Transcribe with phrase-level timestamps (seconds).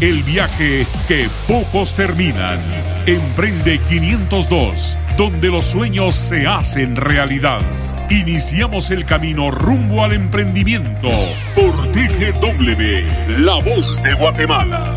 [0.00, 2.58] el viaje que pocos terminan.
[3.06, 7.60] Emprende 502, donde los sueños se hacen realidad.
[8.08, 11.10] Iniciamos el camino rumbo al emprendimiento
[11.54, 14.96] por TGW, La Voz de Guatemala.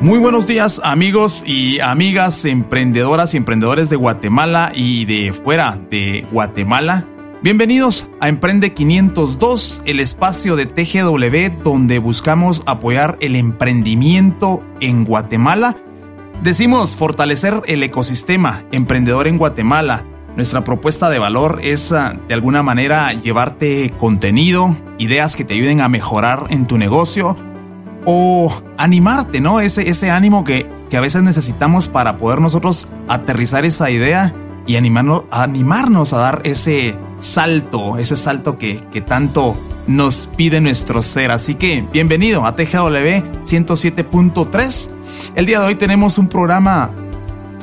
[0.00, 6.26] Muy buenos días amigos y amigas emprendedoras y emprendedores de Guatemala y de fuera de
[6.32, 7.06] Guatemala.
[7.42, 15.76] Bienvenidos a Emprende 502, el espacio de TGW donde buscamos apoyar el emprendimiento en Guatemala.
[16.44, 20.04] Decimos fortalecer el ecosistema emprendedor en Guatemala.
[20.36, 25.80] Nuestra propuesta de valor es ah, de alguna manera llevarte contenido, ideas que te ayuden
[25.80, 27.36] a mejorar en tu negocio
[28.04, 29.58] o animarte, ¿no?
[29.58, 34.32] Ese, ese ánimo que, que a veces necesitamos para poder nosotros aterrizar esa idea
[34.64, 39.56] y animarnos, animarnos a dar ese salto, ese salto que, que tanto
[39.86, 41.30] nos pide nuestro ser.
[41.30, 44.90] Así que bienvenido a TGW 107.3.
[45.36, 46.90] El día de hoy tenemos un programa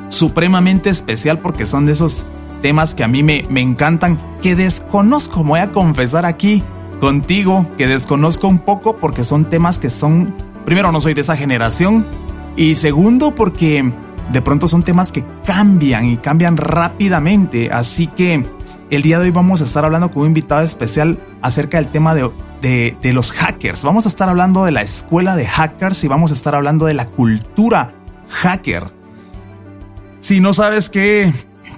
[0.10, 2.26] supremamente especial porque son de esos
[2.62, 6.64] temas que a mí me, me encantan, que desconozco, voy a confesar aquí
[7.00, 10.34] contigo que desconozco un poco porque son temas que son,
[10.66, 12.06] primero no soy de esa generación
[12.58, 13.94] y segundo porque
[14.32, 17.72] de pronto son temas que cambian y cambian rápidamente.
[17.72, 18.46] Así que
[18.90, 22.16] el día de hoy vamos a estar hablando con un invitado especial acerca del tema
[22.16, 23.84] de, de, los hackers.
[23.84, 26.94] Vamos a estar hablando de la escuela de hackers y vamos a estar hablando de
[26.94, 27.94] la cultura
[28.30, 28.86] hacker.
[30.20, 31.32] Si no sabes qué,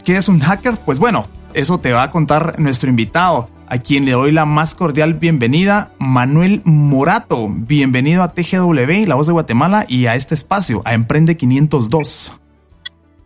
[0.06, 4.06] qué es un hacker, pues bueno, eso te va a contar nuestro invitado a quien
[4.06, 7.48] le doy la más cordial bienvenida, Manuel Morato.
[7.50, 12.38] Bienvenido a TGW, La Voz de Guatemala, y a este espacio, a Emprende 502.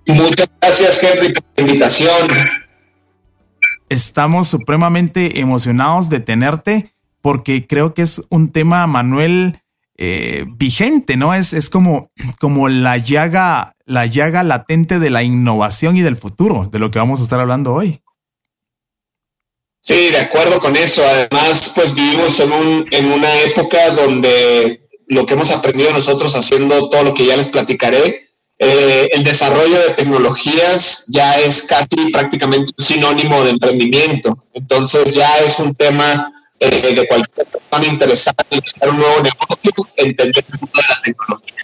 [0.08, 2.65] Muchas gracias, Henry, por la invitación.
[3.90, 9.60] Estamos supremamente emocionados de tenerte porque creo que es un tema, Manuel,
[9.98, 11.34] eh, vigente, ¿no?
[11.34, 16.70] Es, es como, como la llaga, la llaga latente de la innovación y del futuro,
[16.72, 18.02] de lo que vamos a estar hablando hoy.
[19.82, 21.04] Sí, de acuerdo con eso.
[21.06, 26.90] Además, pues vivimos en, un, en una época donde lo que hemos aprendido nosotros haciendo
[26.90, 28.25] todo lo que ya les platicaré,
[28.58, 34.46] eh, el desarrollo de tecnologías ya es casi prácticamente un sinónimo de emprendimiento.
[34.54, 40.46] Entonces ya es un tema eh, de cualquier persona interesada en un nuevo negocio, entender
[40.48, 41.56] el mundo de la tecnología.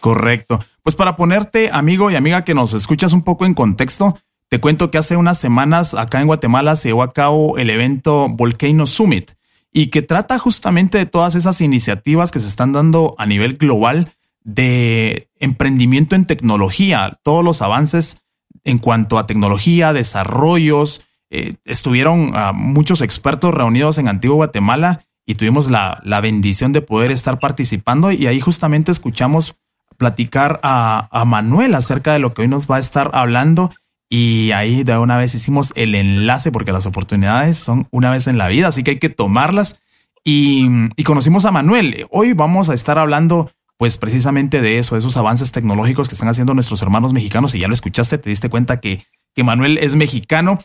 [0.00, 0.60] Correcto.
[0.82, 4.18] Pues para ponerte, amigo y amiga que nos escuchas un poco en contexto,
[4.48, 8.28] te cuento que hace unas semanas acá en Guatemala se llevó a cabo el evento
[8.28, 9.32] Volcano Summit
[9.72, 14.15] y que trata justamente de todas esas iniciativas que se están dando a nivel global
[14.46, 18.22] de emprendimiento en tecnología, todos los avances
[18.62, 21.04] en cuanto a tecnología, desarrollos.
[21.30, 26.80] Eh, estuvieron ah, muchos expertos reunidos en Antiguo Guatemala y tuvimos la, la, bendición de
[26.80, 29.56] poder estar participando y ahí justamente escuchamos
[29.96, 33.72] platicar a, a Manuel acerca de lo que hoy nos va a estar hablando
[34.08, 38.38] y ahí de una vez hicimos el enlace porque las oportunidades son una vez en
[38.38, 39.80] la vida, así que hay que tomarlas.
[40.28, 40.68] Y,
[41.04, 42.06] conocimos a Manuel.
[42.10, 46.28] Hoy vamos a estar hablando pues precisamente de eso, de esos avances tecnológicos que están
[46.28, 47.54] haciendo nuestros hermanos mexicanos.
[47.54, 49.04] Y ya lo escuchaste, te diste cuenta que,
[49.34, 50.58] que Manuel es mexicano.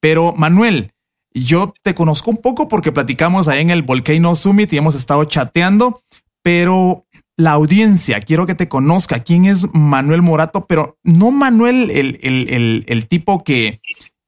[0.00, 0.92] Pero Manuel,
[1.32, 5.24] yo te conozco un poco porque platicamos ahí en el Volcano Summit y hemos estado
[5.24, 6.02] chateando,
[6.42, 7.06] pero
[7.36, 12.84] la audiencia, quiero que te conozca quién es Manuel Morato, pero no Manuel el, el,
[12.86, 13.80] el, tipo que,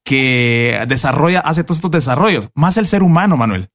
[0.04, 3.68] que desarrolla, hace todos estos desarrollos, más el ser humano, Manuel.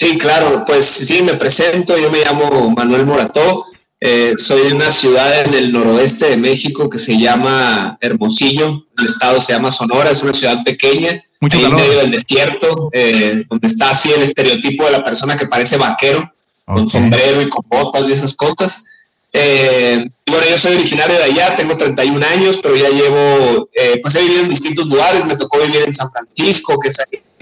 [0.00, 3.66] Sí, claro, pues sí, me presento, yo me llamo Manuel Morato,
[4.00, 9.06] eh, soy de una ciudad en el noroeste de México que se llama Hermosillo, el
[9.06, 13.68] estado se llama Sonora, es una ciudad pequeña, Mucho en medio del desierto, eh, donde
[13.68, 16.32] está así el estereotipo de la persona que parece vaquero
[16.64, 18.86] con sombrero y con botas y esas cosas.
[19.34, 24.14] Eh, bueno, yo soy originario de allá, tengo 31 años, pero ya llevo, eh, pues
[24.14, 26.96] he vivido en distintos lugares, me tocó vivir en San Francisco, que es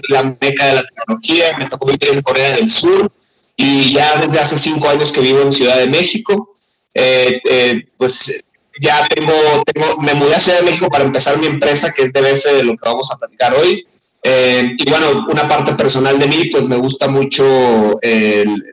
[0.09, 3.11] la meca de la tecnología, me tocó vivir en Corea del Sur,
[3.55, 6.57] y ya desde hace cinco años que vivo en Ciudad de México,
[6.93, 7.41] eh,
[7.97, 8.41] pues
[8.81, 9.33] ya tengo,
[10.01, 12.73] me mudé a Ciudad de México para empezar mi empresa, que es DBF, de lo
[12.73, 13.85] que vamos a platicar hoy,
[14.21, 17.99] Eh, y bueno, una parte personal de mí, pues me gusta mucho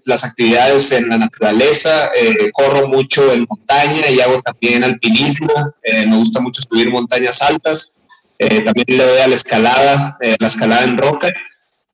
[0.05, 5.53] las actividades en la naturaleza, eh, corro mucho en montaña y hago también alpinismo,
[5.83, 7.96] eh, me gusta mucho subir montañas altas,
[8.39, 11.33] también le doy a la escalada, la escalada en roca.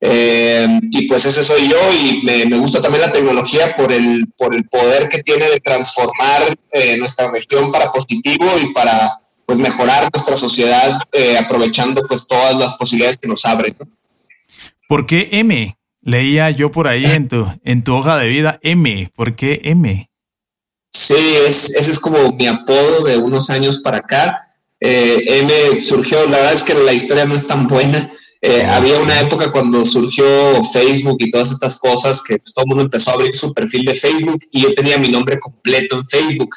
[0.01, 4.53] y pues ese soy yo y me, me, gusta también la tecnología por el, por
[4.53, 6.55] el poder que tiene de transformar
[6.99, 12.75] nuestra región para positivo y para pues mejorar nuestra sociedad eh, aprovechando pues todas las
[12.75, 13.75] posibilidades que nos abren.
[14.87, 15.77] ¿Por qué M?
[16.01, 19.09] Leía yo por ahí en tu, en tu hoja de vida M.
[19.15, 20.09] ¿Por qué M?
[20.91, 24.52] Sí, ese es como mi apodo de unos años para acá.
[24.85, 28.11] Eh, M surgió, la verdad es que la historia no es tan buena.
[28.41, 30.25] Eh, había una época cuando surgió
[30.73, 33.85] Facebook y todas estas cosas que pues, todo el mundo empezó a abrir su perfil
[33.85, 36.53] de Facebook y yo tenía mi nombre completo en Facebook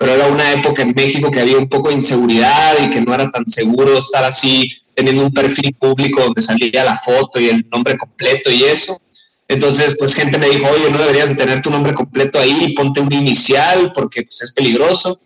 [0.00, 3.12] pero era una época en México que había un poco de inseguridad y que no
[3.12, 7.66] era tan seguro estar así teniendo un perfil público donde salía la foto y el
[7.70, 8.98] nombre completo y eso.
[9.46, 13.02] Entonces, pues gente me dijo, oye, no deberías de tener tu nombre completo ahí, ponte
[13.02, 15.20] un inicial porque pues, es peligroso.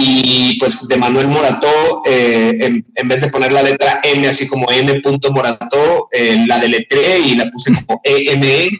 [0.00, 4.70] Y pues de Manuel Morató, eh, en, vez de poner la letra M así como
[4.70, 5.02] M.
[5.30, 8.70] Morató, eh, la deletré y la puse como EME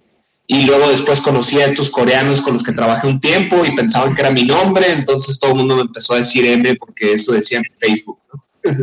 [0.50, 4.14] y luego después conocí a estos coreanos con los que trabajé un tiempo y pensaban
[4.14, 7.32] que era mi nombre, entonces todo el mundo me empezó a decir M porque eso
[7.32, 8.18] decía en Facebook.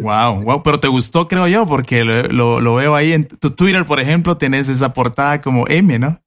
[0.02, 4.00] Wow, wow, pero te gustó creo yo porque lo, veo ahí en tu Twitter, por
[4.00, 6.22] ejemplo, tenés esa portada como M, ¿no?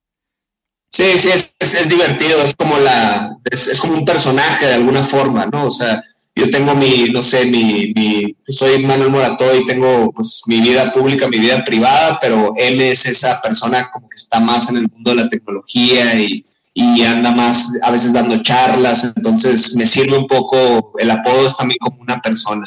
[0.91, 5.67] Sí, sí, es, divertido, es como la, es, como un personaje de alguna forma, ¿no?
[5.67, 6.03] O sea,
[6.35, 10.93] yo tengo mi, no sé, mi, mi soy Manuel Morato y tengo pues mi vida
[10.93, 14.89] pública, mi vida privada, pero él es esa persona como que está más en el
[14.89, 20.17] mundo de la tecnología y, y anda más a veces dando charlas, entonces me sirve
[20.17, 22.67] un poco, el apodo es también como una persona.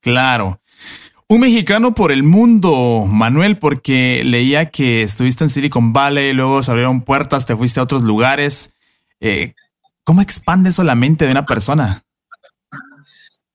[0.00, 0.60] Claro.
[1.34, 6.70] Un mexicano por el mundo, Manuel, porque leía que estuviste en Silicon Valley, luego se
[6.70, 8.72] abrieron puertas, te fuiste a otros lugares.
[9.18, 9.52] Eh,
[10.04, 12.04] ¿Cómo expande eso la mente de una persona?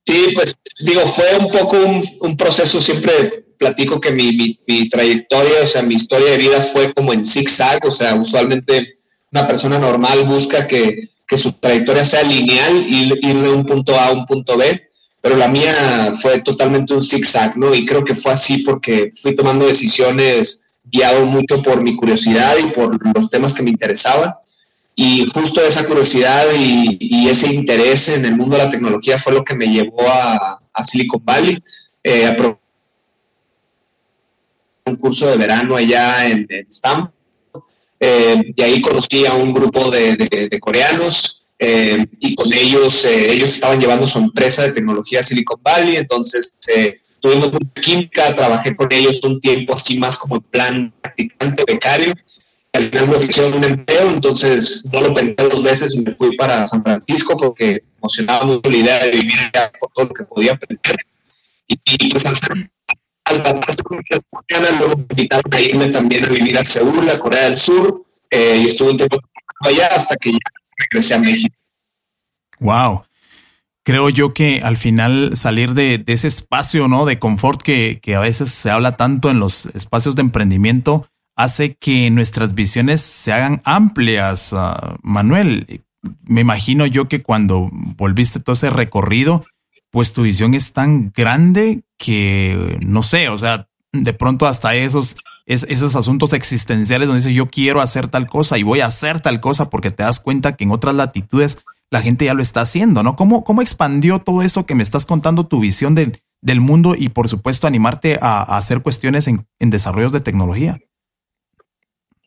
[0.06, 1.78] Sí, pues digo, fue un poco
[2.20, 7.14] un, proceso, siempre platico que mi, trayectoria, o sea, mi historia de vida fue como
[7.14, 9.00] en zigzag, o sea, usualmente
[9.32, 14.08] una persona normal busca que, su trayectoria sea lineal, y ir de un punto A
[14.08, 14.89] a un punto B,
[15.22, 17.74] pero la mía fue totalmente un zigzag, ¿no?
[17.74, 22.72] Y creo que fue así porque fui tomando decisiones guiado mucho por mi curiosidad y
[22.72, 24.34] por los temas que me interesaban.
[24.96, 29.46] Y justo esa curiosidad y, ese interés en el mundo de la tecnología fue lo
[29.46, 31.62] que me llevó a, Silicon Valley.
[32.04, 32.36] Eh, a
[34.86, 37.12] un curso de verano allá en, Stanford.
[38.00, 43.80] Eh, y ahí conocí a un grupo de, coreanos eh, y con ellos, ellos estaban
[43.80, 45.98] llevando su empresa de tecnología Silicon Valley.
[45.98, 46.58] Entonces
[47.20, 52.14] tuvimos mucha química, trabajé con ellos un tiempo así más como plan practicante, becario
[52.74, 56.36] al final me ofrecieron un empleo, entonces no lo pensé dos veces y me fui
[56.38, 60.24] para San Francisco porque emocionaba mucho la idea de vivir allá por todo lo que
[60.24, 60.98] podía aprender.
[61.68, 62.70] Y, pues al ser
[63.26, 64.02] al tratarse con
[64.80, 68.62] luego me invitaron a irme también a vivir a Seúl, a Corea del Sur, eh,
[68.64, 69.20] y estuve un tiempo
[69.62, 70.38] allá hasta que ya
[71.20, 71.56] México.
[72.60, 73.04] Wow.
[73.84, 77.06] Creo yo que al final salir de, ese espacio, ¿no?
[77.06, 81.76] De confort que, que a veces se habla tanto en los espacios de emprendimiento, hace
[81.76, 84.54] que nuestras visiones se hagan amplias.
[84.54, 85.84] Ah, Manuel,
[86.26, 89.46] me imagino yo que cuando volviste todo ese recorrido,
[89.90, 95.18] pues tu visión es tan grande que, no sé, o sea, de pronto hasta esos,
[95.50, 99.42] esos asuntos existenciales donde dice yo quiero hacer tal cosa y voy a hacer tal
[99.42, 101.58] cosa porque te das cuenta que en otras latitudes
[101.90, 103.16] la gente ya lo está haciendo, ¿no?
[103.16, 107.10] ¿Cómo, cómo expandió todo eso que me estás contando, tu visión del, del mundo y
[107.10, 110.80] por supuesto animarte a, hacer cuestiones en, en desarrollos de tecnología?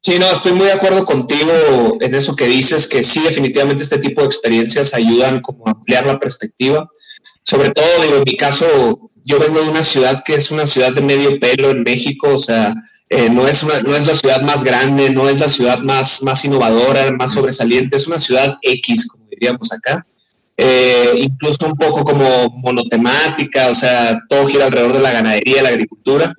[0.01, 1.53] Sí, no, estoy muy de acuerdo contigo
[2.01, 6.07] en eso que dices, que sí, definitivamente este tipo de experiencias ayudan como a ampliar
[6.07, 6.91] la perspectiva.
[7.45, 10.93] Sobre todo, digo, en mi caso, yo vengo de una ciudad que es una ciudad
[10.93, 12.75] de medio pelo en México, o sea,
[13.13, 16.23] eh, no, es una, no es la ciudad más grande, no es la ciudad más,
[16.23, 20.07] más innovadora, más sobresaliente, es una ciudad X, como diríamos acá.
[20.57, 25.71] Eh, incluso un poco como monotemática, o sea, todo gira alrededor de la ganadería, la
[25.71, 26.35] agricultura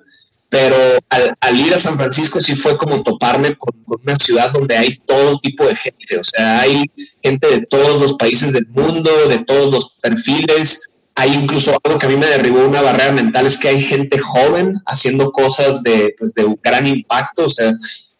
[0.54, 0.76] pero
[1.40, 5.40] al, ir a San Francisco sí fue como toparme con, una ciudad donde hay todo
[5.40, 6.84] tipo de gente, o sea, hay
[7.20, 12.06] gente de todos los países del mundo, de todos los perfiles, hay incluso algo que
[12.06, 16.14] a mí me derribó una barrera mental, es que hay gente joven haciendo cosas de,
[16.18, 17.72] pues, de gran impacto, o sea,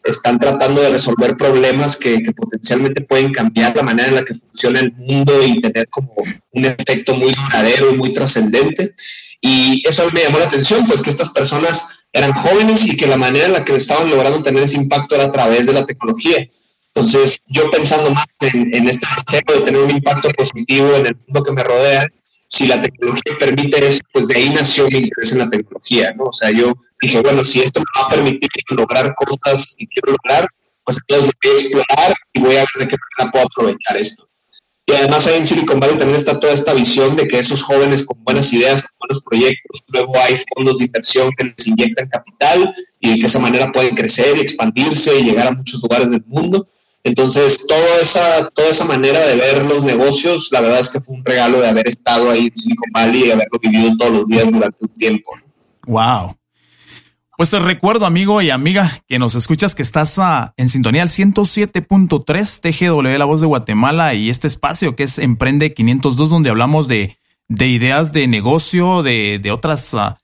[0.03, 4.35] están tratando de resolver problemas que, que, potencialmente pueden cambiar la manera en la que
[4.35, 6.13] funciona el mundo y tener como
[6.51, 8.93] un efecto muy duradero y muy trascendente.
[9.41, 13.17] Y eso me llamó la atención, pues que estas personas eran jóvenes y que la
[13.17, 16.47] manera en la que estaban logrando tener ese impacto era a través de la tecnología.
[16.93, 21.17] Entonces, yo pensando más en, en este deseo de tener un impacto positivo en el
[21.27, 22.07] mundo que me rodea,
[22.47, 26.25] si la tecnología permite eso, pues de ahí nació mi interés en la tecnología, ¿no?
[26.25, 30.11] O sea, yo dije, bueno, si esto me va a permitir lograr cosas que quiero
[30.11, 30.47] lograr,
[30.83, 34.27] pues entonces voy a explorar y voy a ver de qué manera puedo aprovechar esto.
[34.87, 38.05] Y además ahí en Silicon Valley también está toda esta visión de que esos jóvenes
[38.05, 42.75] con buenas ideas, con buenos proyectos, luego hay fondos de inversión que les inyectan capital
[42.99, 46.67] y de esa manera pueden crecer y expandirse y llegar a muchos lugares del mundo.
[47.05, 51.15] Entonces, toda esa, toda esa manera de ver los negocios, la verdad es que fue
[51.15, 54.51] un regalo de haber estado ahí en Silicon Valley y haberlo vivido todos los días
[54.51, 55.31] durante un tiempo.
[55.85, 56.35] Wow.
[57.37, 61.09] Pues te recuerdo, amigo y amiga, que nos escuchas que estás ah, en sintonía al
[61.09, 66.87] 107.3 TGW, la voz de Guatemala, y este espacio que es Emprende 502, donde hablamos
[66.87, 70.17] de, de ideas de negocio, de, de otras ah,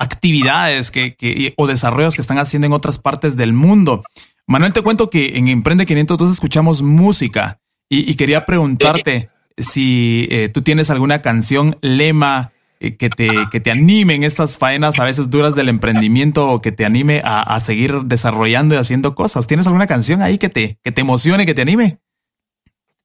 [0.00, 4.02] actividades que, que, o desarrollos que están haciendo en otras partes del mundo.
[4.48, 9.28] Manuel, te cuento que en Emprende 502 escuchamos música y, quería preguntarte
[9.58, 14.56] si eh, tú tienes alguna canción lema eh, que te, que te anime en estas
[14.56, 19.14] faenas a veces duras del emprendimiento o que te anime a, seguir desarrollando y haciendo
[19.14, 19.46] cosas.
[19.46, 21.98] ¿Tienes alguna canción ahí que te, que te emocione, que te anime?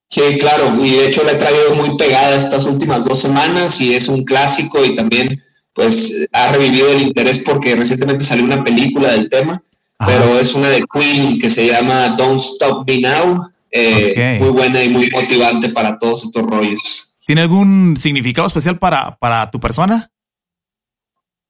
[0.07, 3.95] Sí, claro, y de hecho la he traído muy pegada estas últimas dos semanas y
[3.95, 9.11] es un clásico y también pues ha revivido el interés porque recientemente salió una película
[9.11, 9.61] del tema,
[10.05, 14.83] pero es una de Queen que se llama Don't Stop Me Now, eh, muy buena
[14.83, 17.15] y muy motivante para todos estos rollos.
[17.25, 20.11] ¿Tiene algún significado especial para, para tu persona?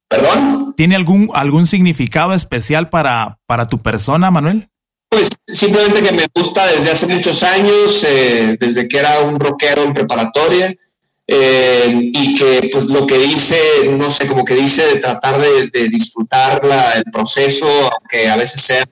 [0.08, 0.74] ¿Perdón?
[0.76, 4.68] ¿Tiene algún, algún significado especial para, para tu persona, Manuel?
[5.08, 9.82] Pues simplemente que me gusta desde hace muchos años, eh, desde que era un rockero
[9.82, 10.74] en preparatoria,
[11.26, 13.56] eh, y que pues lo que dice,
[13.90, 16.60] no sé, como que dice de tratar de, de disfrutar
[16.96, 18.84] el proceso, aunque a veces sea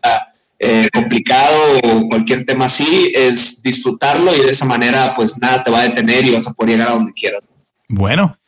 [0.58, 5.70] eh, complicado o cualquier tema así, es disfrutarlo y de esa manera pues nada te
[5.70, 7.42] va a detener y vas a poder llegar a donde quieras.
[7.88, 8.38] Bueno,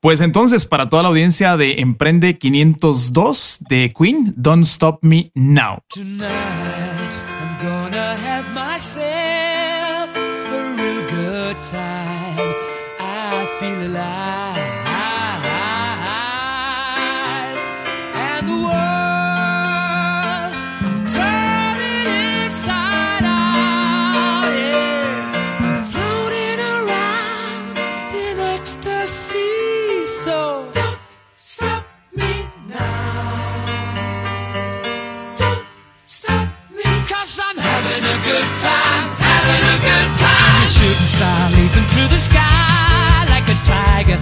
[0.00, 5.78] pues entonces para toda la audiencia de Emprende 502 de Queen, Don't Stop Me Now.
[5.94, 6.28] Tonight
[7.40, 12.09] I'm gonna have myself a real good time.
[38.30, 40.66] Good time, having a good time.
[40.70, 44.18] shooting star leaping through the sky like a tiger,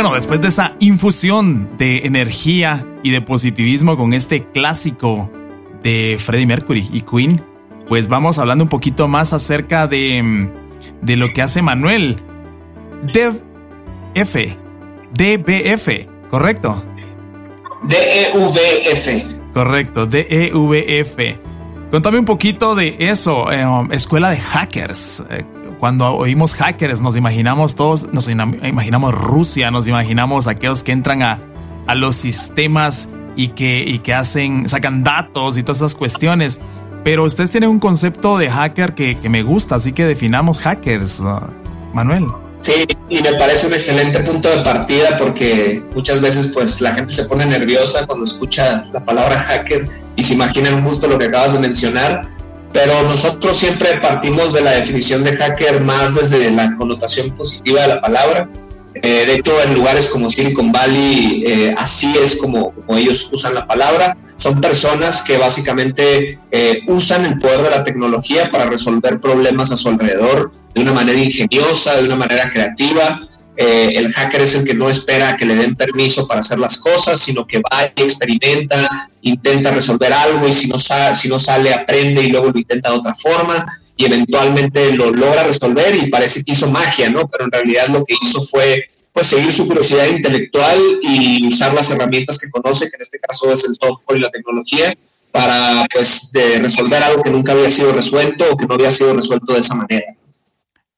[0.00, 5.28] Bueno, después de esa infusión de energía y de positivismo con este clásico
[5.82, 7.44] de Freddie Mercury y Queen,
[7.88, 10.52] pues vamos hablando un poquito más acerca de,
[11.02, 12.22] de lo que hace Manuel.
[13.12, 14.56] DevF,
[15.14, 15.88] DBF,
[16.30, 16.84] ¿correcto?
[17.82, 19.52] DEVF.
[19.52, 21.18] Correcto, DEVF.
[21.90, 25.24] Contame un poquito de eso, eh, escuela de hackers.
[25.78, 31.38] Cuando oímos hackers, nos imaginamos todos, nos imaginamos Rusia, nos imaginamos aquellos que entran a,
[31.86, 36.60] a los sistemas y que, y que hacen, sacan datos y todas esas cuestiones.
[37.04, 41.22] Pero ustedes tienen un concepto de hacker que, que me gusta, así que definamos hackers,
[41.94, 42.26] Manuel.
[42.60, 42.72] Sí,
[43.08, 47.24] y me parece un excelente punto de partida porque muchas veces pues la gente se
[47.24, 51.60] pone nerviosa cuando escucha la palabra hacker y se imaginan justo lo que acabas de
[51.60, 52.28] mencionar
[52.72, 57.88] pero nosotros siempre partimos de la definición de hacker más desde la connotación positiva de
[57.88, 58.48] la palabra.
[58.94, 63.66] Eh, de hecho, en lugares como Silicon Valley, eh, así es como, ellos usan la
[63.66, 64.16] palabra.
[64.36, 69.76] Son personas que básicamente eh, usan el poder de la tecnología para resolver problemas a
[69.76, 73.27] su alrededor de una manera ingeniosa, de una manera creativa,
[73.60, 76.78] eh, el hacker es el que no espera que le den permiso para hacer las
[76.78, 81.40] cosas, sino que va y experimenta, intenta resolver algo y si no, sale, si no
[81.40, 86.06] sale aprende y luego lo intenta de otra forma y eventualmente lo logra resolver y
[86.06, 87.26] parece que hizo magia, ¿no?
[87.26, 91.90] Pero en realidad lo que hizo fue pues seguir su curiosidad intelectual y usar las
[91.90, 94.96] herramientas que conoce, que en este caso es el software y la tecnología,
[95.32, 99.14] para pues de resolver algo que nunca había sido resuelto o que no había sido
[99.14, 100.14] resuelto de esa manera.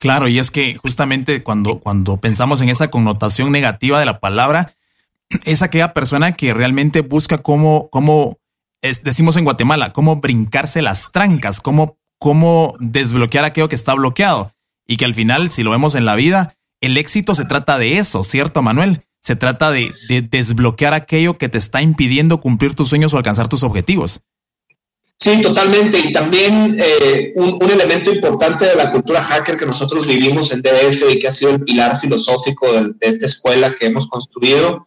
[0.00, 4.74] Claro, y es que justamente cuando, cuando pensamos en esa connotación negativa de la palabra,
[5.44, 8.38] es aquella persona que realmente busca cómo, cómo
[8.80, 14.52] decimos en Guatemala, cómo brincarse las trancas, cómo, cómo desbloquear aquello que está bloqueado.
[14.86, 17.98] Y que al final, si lo vemos en la vida, el éxito se trata de
[17.98, 19.04] eso, ¿cierto, Manuel?
[19.20, 23.48] Se trata de, de desbloquear aquello que te está impidiendo cumplir tus sueños o alcanzar
[23.48, 24.22] tus objetivos.
[25.22, 25.98] Sí, totalmente.
[25.98, 31.12] Y también eh, un, elemento importante de la cultura hacker que nosotros vivimos en DF
[31.12, 34.87] y que ha sido el pilar filosófico de, esta escuela que hemos construido,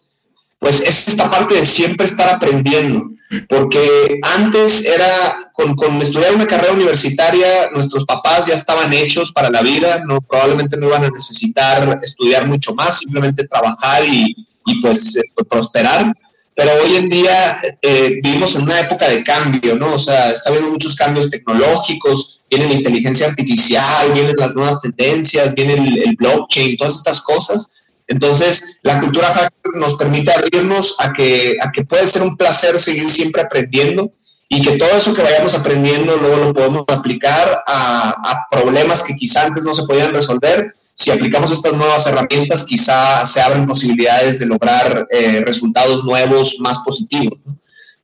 [0.58, 3.12] pues es esta parte de siempre estar aprendiendo.
[3.48, 9.52] Porque antes era, con, con estudiar una carrera universitaria, nuestros papás ya estaban hechos para
[9.52, 14.82] la vida, no, probablemente no iban a necesitar estudiar mucho más, simplemente trabajar y, y
[14.82, 16.12] pues eh, prosperar
[16.56, 19.96] pero hoy en día eh, vivimos en una época de cambio, ¿no?
[19.96, 25.56] O sea, está habiendo muchos cambios tecnológicos, viene la inteligencia artificial, vienen las nuevas tendencias,
[25.56, 27.72] viene el, blockchain, todas estas cosas.
[28.08, 32.78] Entonces, la cultura hacker nos permite abrirnos a que, a que puede ser un placer
[32.80, 34.12] seguir siempre aprendiendo
[34.48, 39.16] y que todo eso que vayamos aprendiendo luego lo podemos aplicar a, a problemas que
[39.16, 44.40] quizá antes no se podían resolver si aplicamos estas nuevas herramientas, quizá se abren posibilidades
[44.40, 47.40] de lograr eh, resultados nuevos más positivos.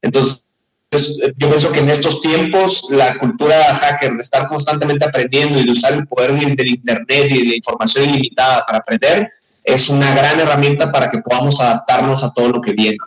[0.01, 0.43] Entonces,
[0.91, 5.71] yo pienso que en estos tiempos la cultura hacker de estar constantemente aprendiendo y de
[5.71, 9.31] usar el poder del Internet y de la información ilimitada para aprender
[9.63, 12.97] es una gran herramienta para que podamos adaptarnos a todo lo que viene.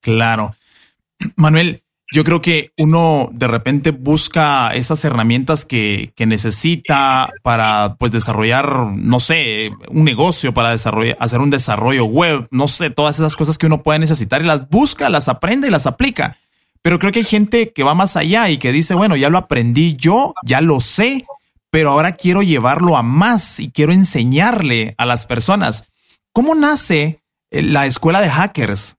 [0.00, 0.56] Claro.
[1.36, 1.82] Manuel,
[2.14, 8.86] yo creo que uno de repente busca esas herramientas que, que, necesita para pues desarrollar,
[8.94, 13.58] no sé, un negocio, para desarrollar, hacer un desarrollo web, no sé, todas esas cosas
[13.58, 16.38] que uno puede necesitar y las busca, las aprende y las aplica.
[16.82, 19.38] Pero creo que hay gente que va más allá y que dice, bueno, ya lo
[19.38, 21.26] aprendí yo, ya lo sé,
[21.70, 25.88] pero ahora quiero llevarlo a más y quiero enseñarle a las personas.
[26.32, 28.98] ¿Cómo nace la escuela de hackers?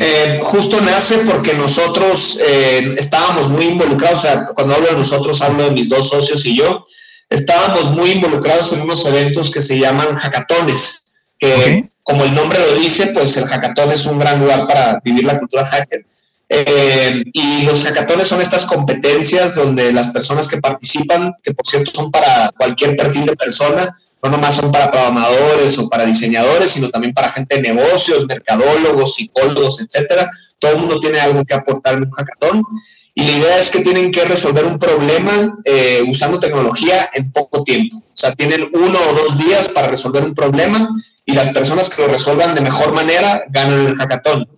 [0.00, 5.42] Eh, justo nace porque nosotros eh, estábamos muy involucrados, o sea, cuando hablo de nosotros
[5.42, 6.86] hablo de mis dos socios y yo,
[7.28, 11.02] estábamos muy involucrados en unos eventos que se llaman hackatones,
[11.36, 15.24] que como el nombre lo dice, pues el hackatón es un gran lugar para vivir
[15.24, 16.06] la cultura hacker.
[16.48, 21.90] Eh, y los hackatones son estas competencias donde las personas que participan, que por cierto
[21.92, 26.88] son para cualquier perfil de persona, no nomás son para programadores o para diseñadores, sino
[26.90, 30.30] también para gente de negocios, mercadólogos, psicólogos, etcétera.
[30.58, 32.62] Todo el mundo tiene algo que aportar en un hackathon.
[33.14, 37.64] Y la idea es que tienen que resolver un problema eh, usando tecnología en poco
[37.64, 37.96] tiempo.
[37.96, 40.88] O sea, tienen uno o dos días para resolver un problema
[41.24, 44.48] y las personas que lo resuelvan de mejor manera ganan el hackathon.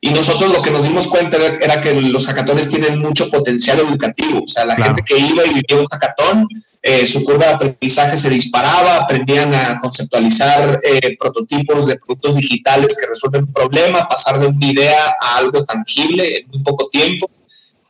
[0.00, 4.42] Y nosotros lo que nos dimos cuenta era que los hackatones tienen mucho potencial educativo.
[4.44, 6.46] O sea, la gente que iba y vivía un hackatón,
[6.86, 12.94] eh, su curva de aprendizaje se disparaba, aprendían a conceptualizar eh, prototipos de productos digitales
[13.00, 17.30] que resuelven un problema, pasar de una idea a algo tangible en muy poco tiempo.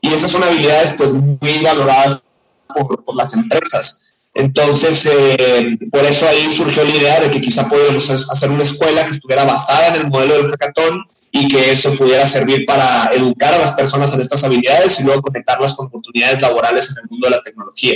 [0.01, 2.25] Y esas son habilidades pues muy valoradas
[2.69, 4.05] por, por las empresas.
[4.33, 9.05] Entonces, eh, por eso ahí surgió la idea de que quizá podíamos hacer una escuela
[9.07, 13.55] que estuviera basada en el modelo del hackathon y que eso pudiera servir para educar
[13.55, 17.27] a las personas en estas habilidades y luego conectarlas con oportunidades laborales en el mundo
[17.27, 17.95] de la tecnología.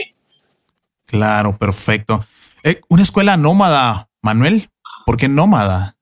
[1.08, 2.24] Claro, perfecto.
[2.62, 4.68] Eh, una escuela nómada, Manuel,
[5.06, 5.96] ¿por qué nómada?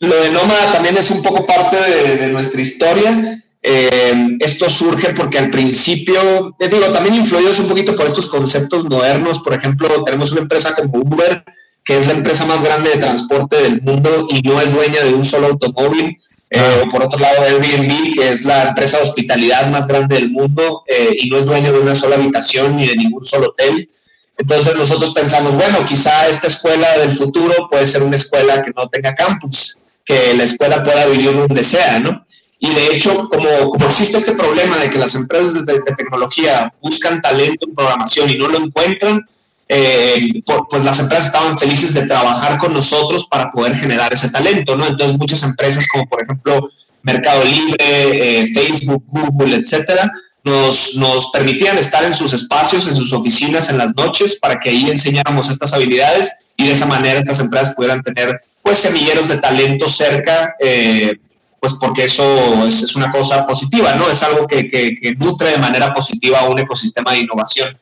[0.00, 3.40] Lo de nómada también es un poco parte de nuestra historia.
[3.66, 8.84] Eh, esto surge porque al principio, te digo, también influidos un poquito por estos conceptos
[8.84, 9.38] modernos.
[9.38, 11.42] Por ejemplo, tenemos una empresa como Uber,
[11.82, 15.14] que es la empresa más grande de transporte del mundo y no es dueña de
[15.14, 16.18] un solo automóvil.
[16.54, 16.84] Eh, ah.
[16.84, 20.84] o por otro lado, Airbnb, que es la empresa de hospitalidad más grande del mundo
[20.86, 23.90] eh, y no es dueño de una sola habitación ni de ningún solo hotel.
[24.38, 28.88] Entonces nosotros pensamos, bueno, quizá esta escuela del futuro puede ser una escuela que no
[28.88, 32.24] tenga campus, que la escuela pueda vivir donde sea, ¿no?
[32.60, 37.20] Y de hecho, como, como existe este problema de que las empresas de, tecnología buscan
[37.20, 39.26] talento en programación y no lo encuentran,
[39.68, 44.76] eh, pues las empresas estaban felices de trabajar con nosotros para poder generar ese talento,
[44.76, 44.86] ¿no?
[44.86, 46.68] Entonces muchas empresas como por ejemplo
[47.02, 50.10] Mercado Libre, eh, Facebook, Google, etcétera,
[50.42, 54.70] nos, nos permitían estar en sus espacios, en sus oficinas en las noches para que
[54.70, 59.38] ahí enseñáramos estas habilidades y de esa manera estas empresas pudieran tener pues semilleros de
[59.38, 61.18] talento cerca eh,
[61.64, 64.10] pues porque eso es, una cosa positiva, ¿no?
[64.10, 67.78] Es algo que, nutre de manera positiva un ecosistema de innovación.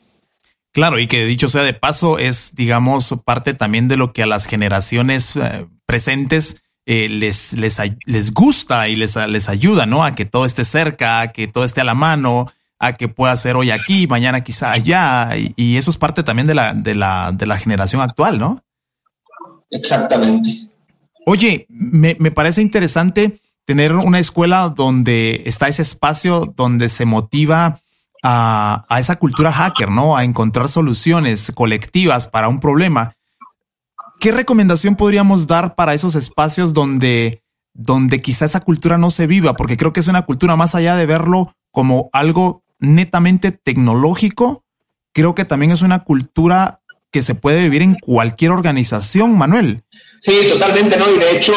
[0.72, 4.26] Claro, y que dicho sea de paso, es, digamos, parte también de lo que a
[4.26, 10.02] las generaciones eh, presentes eh, les, les, les, gusta y les, les ayuda, ¿no?
[10.02, 13.36] A que todo esté cerca, a que todo esté a la mano, a que pueda
[13.36, 17.32] ser hoy aquí, mañana quizá allá, y, eso es parte también de la, de la,
[17.32, 18.58] de la generación actual, ¿no?
[19.70, 20.68] Exactamente.
[21.26, 27.81] Oye, me, me parece interesante tener una escuela donde está ese espacio donde se motiva
[28.22, 30.16] a, esa cultura hacker, ¿no?
[30.16, 33.14] A encontrar soluciones colectivas para un problema.
[34.20, 37.42] ¿Qué recomendación podríamos dar para esos espacios donde,
[37.74, 39.54] donde quizá esa cultura no se viva?
[39.54, 44.64] Porque creo que es una cultura más allá de verlo como algo netamente tecnológico,
[45.12, 46.80] creo que también es una cultura
[47.10, 49.81] que se puede vivir en cualquier organización, Manuel.
[50.24, 51.10] Sí, totalmente, ¿no?
[51.12, 51.52] Y de hecho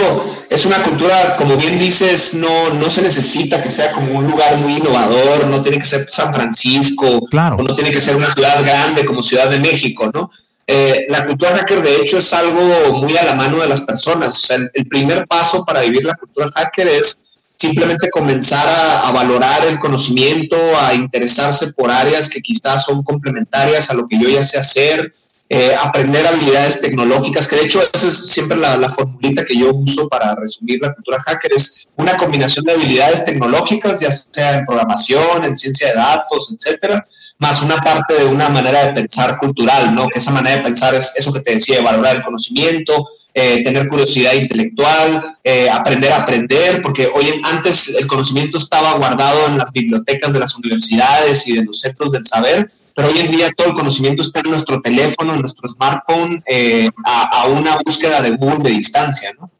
[0.49, 4.58] es una cultura, como bien dices, no, no se necesita que sea como un lugar
[4.58, 7.58] muy innovador, no tiene que ser San Francisco, claro.
[7.58, 10.32] o no tiene que ser una ciudad grande como Ciudad de México, ¿no?
[10.65, 14.39] Eh, la cultura hacker, de hecho, es algo muy a la mano de las personas.
[14.43, 17.15] O sea, el, primer paso para vivir la cultura hacker es
[17.58, 23.91] simplemente comenzar a, a, valorar el conocimiento, a interesarse por áreas que quizás son complementarias
[23.91, 25.13] a lo que yo ya sé hacer,
[25.47, 30.10] eh, aprender habilidades tecnológicas, que de hecho esa es siempre la, formulita que yo uso
[30.10, 35.43] para resumir la cultura hacker, es una combinación de habilidades tecnológicas, ya sea en programación,
[35.43, 37.05] en ciencia de datos, etcétera,
[37.38, 40.08] más una parte de una manera de pensar cultural, ¿no?
[40.08, 43.88] Que esa manera de pensar es eso que te decía, valorar el conocimiento, eh, tener
[43.88, 49.71] curiosidad intelectual, eh, aprender a aprender, porque hoy antes el conocimiento estaba guardado en las
[49.71, 53.67] bibliotecas de las universidades y de los centros del saber, pero hoy en día todo
[53.67, 58.63] el conocimiento está en nuestro teléfono, en nuestro smartphone, eh, a, una búsqueda de Google
[58.63, 59.51] de distancia, ¿no?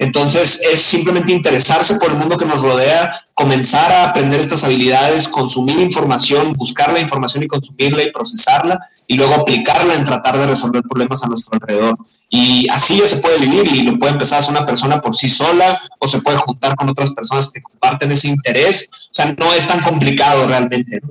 [0.00, 5.28] Entonces es simplemente interesarse por el mundo que nos rodea, comenzar a aprender estas habilidades,
[5.28, 10.46] consumir información, buscar la información y consumirla y procesarla y luego aplicarla en tratar de
[10.46, 11.98] resolver problemas a nuestro alrededor.
[12.30, 15.16] Y así ya se puede vivir y lo puede empezar a hacer una persona por
[15.16, 18.88] sí sola o se puede juntar con otras personas que comparten ese interés.
[18.92, 21.00] O sea, no es tan complicado realmente.
[21.02, 21.10] ¿no?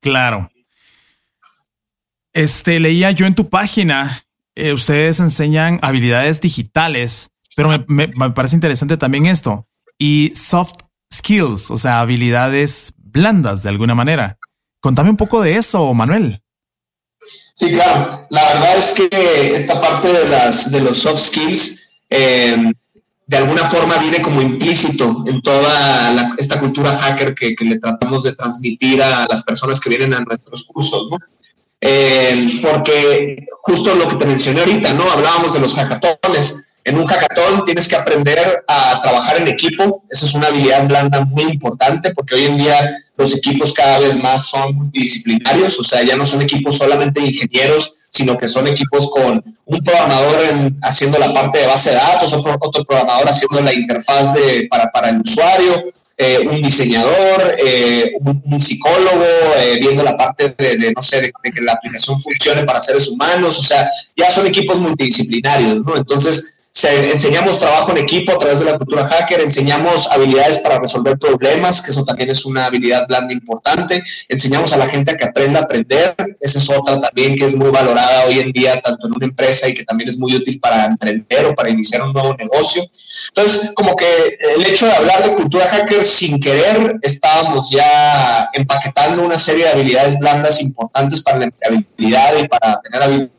[0.00, 0.48] Claro.
[2.38, 4.24] Este, leía yo en tu página,
[4.54, 9.66] eh, ustedes enseñan habilidades digitales, pero me, parece interesante también esto.
[9.98, 10.74] Y soft
[11.12, 14.38] skills, o sea, habilidades blandas de alguna manera.
[14.78, 16.40] Contame un poco de eso, Manuel.
[17.56, 18.28] Sí, claro.
[18.30, 21.76] La verdad es que esta parte de, las, de los soft skills
[22.08, 22.72] em,
[23.26, 28.22] de alguna forma viene como implícito en toda esta cultura hacker que, que, le tratamos
[28.22, 31.08] de transmitir a las personas que vienen a nuestros cursos.
[31.10, 31.18] ¿no?
[31.80, 35.10] Eh, porque justo lo que te mencioné ahorita, ¿no?
[35.10, 36.64] Hablábamos de los hackatones.
[36.84, 40.02] En un hackatón tienes que aprender a trabajar en equipo.
[40.08, 44.18] Esa es una habilidad blanda muy importante porque hoy en día los equipos cada vez
[44.18, 48.68] más son multidisciplinarios, o sea, ya no son equipos solamente de ingenieros, sino que son
[48.68, 50.38] equipos con un programador
[50.82, 54.90] haciendo la parte de base de datos, otro, otro programador haciendo la interfaz de, para,
[54.90, 59.24] para el usuario, eh, un diseñador, eh, un, psicólogo,
[59.56, 63.56] eh, viendo la parte de, no sé, de, que la aplicación funcione para seres humanos,
[63.56, 65.96] o sea, ya son equipos multidisciplinarios, ¿no?
[65.96, 71.18] Entonces, enseñamos trabajo en equipo a través de la cultura hacker, enseñamos habilidades para resolver
[71.18, 75.24] problemas, que eso también es una habilidad blanda importante, enseñamos a la gente a que
[75.24, 79.06] aprenda a aprender, esa es otra también que es muy valorada hoy en día, tanto
[79.06, 82.12] en una empresa y que también es muy útil para emprender o para iniciar un
[82.12, 82.82] nuevo negocio.
[83.28, 89.22] Entonces, como que el hecho de hablar de cultura hacker sin querer, estábamos ya empaquetando
[89.22, 93.38] una serie de habilidades blandas importantes para la empleabilidad y para tener habilidades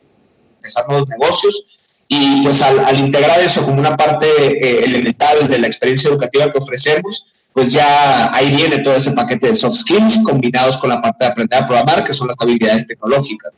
[0.60, 1.64] empezar nuevos negocios
[2.12, 6.58] y pues al, integrar eso como una parte eh, elemental de la experiencia educativa que
[6.58, 11.24] ofrecemos, pues ya ahí viene todo ese paquete de soft skills combinados con la parte
[11.24, 13.52] de aprender a programar, que son las habilidades tecnológicas.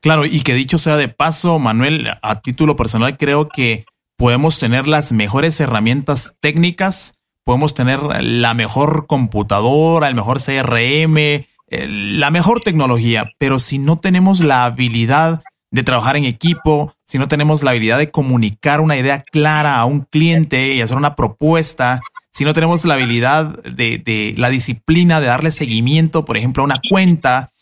[0.00, 4.86] Claro, y que dicho sea de paso, Manuel, a título personal creo que podemos tener
[4.86, 13.32] las mejores herramientas técnicas, podemos tener la mejor computadora, el mejor CRM, la mejor tecnología,
[13.38, 17.98] pero si no tenemos la habilidad de trabajar en equipo, si no tenemos la habilidad
[17.98, 22.00] de comunicar una idea clara a un cliente y hacer una propuesta,
[22.32, 26.80] si no tenemos la habilidad de, la disciplina de darle seguimiento, por ejemplo, a una
[26.88, 27.52] cuenta,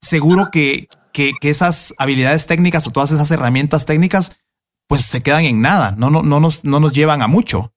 [0.00, 4.36] seguro que, que, esas habilidades técnicas o todas esas herramientas técnicas,
[4.86, 7.72] pues se quedan en nada, no, no, no, nos, no nos llevan a mucho.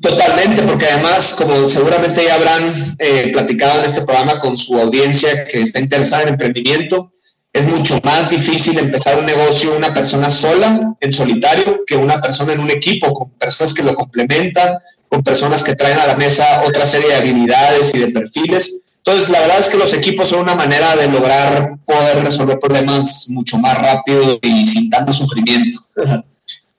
[0.00, 5.44] Totalmente, porque además, como seguramente ya habrán eh, platicado en este programa con su audiencia
[5.44, 7.12] que está interesada en emprendimiento,
[7.52, 12.54] es mucho más difícil empezar un negocio una persona sola, en solitario, que una persona
[12.54, 16.62] en un equipo, con personas que lo complementan, con personas que traen a la mesa
[16.66, 18.80] otra serie de habilidades y de perfiles.
[19.04, 23.28] Entonces, la verdad es que los equipos son una manera de lograr poder resolver problemas
[23.28, 25.84] mucho más rápido y sin tanto sufrimiento.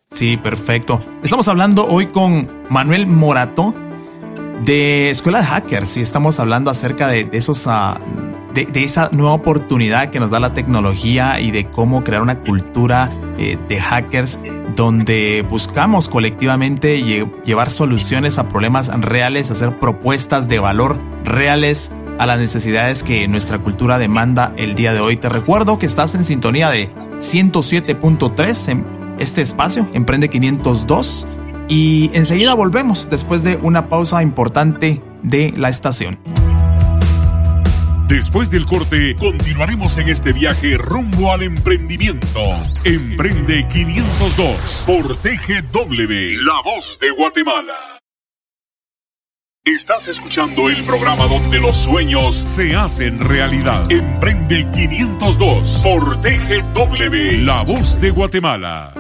[0.10, 1.04] Sí, perfecto.
[1.24, 3.76] Estamos hablando hoy con Manuel Morato
[4.64, 7.68] de Escuela de Hackers y estamos hablando acerca de, esos...
[7.68, 12.40] Uh, de, esa nueva oportunidad que nos da la tecnología y de cómo crear una
[12.40, 14.40] cultura eh, de hackers
[14.76, 17.04] donde buscamos colectivamente
[17.46, 23.60] llevar soluciones a problemas reales, hacer propuestas de valor reales a las necesidades que nuestra
[23.60, 25.18] cultura demanda el día de hoy.
[25.18, 26.90] Te recuerdo que estás en sintonía de
[27.20, 28.86] 107.3 en
[29.20, 31.28] este espacio, Emprende 502,
[31.70, 36.18] y enseguida volvemos después de una pausa importante de la estación.
[38.08, 42.40] Después del corte, continuaremos en este viaje rumbo al emprendimiento.
[42.84, 47.74] Emprende 502 por TGW, La Voz de Guatemala.
[49.66, 53.90] Estás escuchando el programa donde los sueños se hacen realidad.
[53.90, 58.94] Emprende 502 por TGW, La Voz de Guatemala.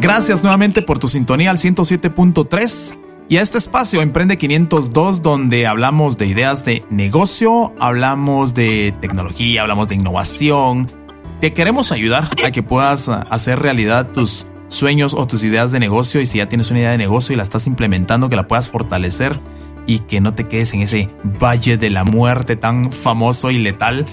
[0.00, 3.01] Gracias nuevamente por tu sintonía al 107.3
[3.32, 9.62] y a este espacio Emprende 502 donde hablamos de ideas de negocio, hablamos de tecnología,
[9.62, 10.92] hablamos de innovación.
[11.40, 16.20] Te queremos ayudar a que puedas hacer realidad tus sueños o tus ideas de negocio
[16.20, 18.68] y si ya tienes una idea de negocio y la estás implementando, que la puedas
[18.68, 19.40] fortalecer
[19.86, 24.04] y que no te quedes en ese valle de la muerte tan famoso y letal.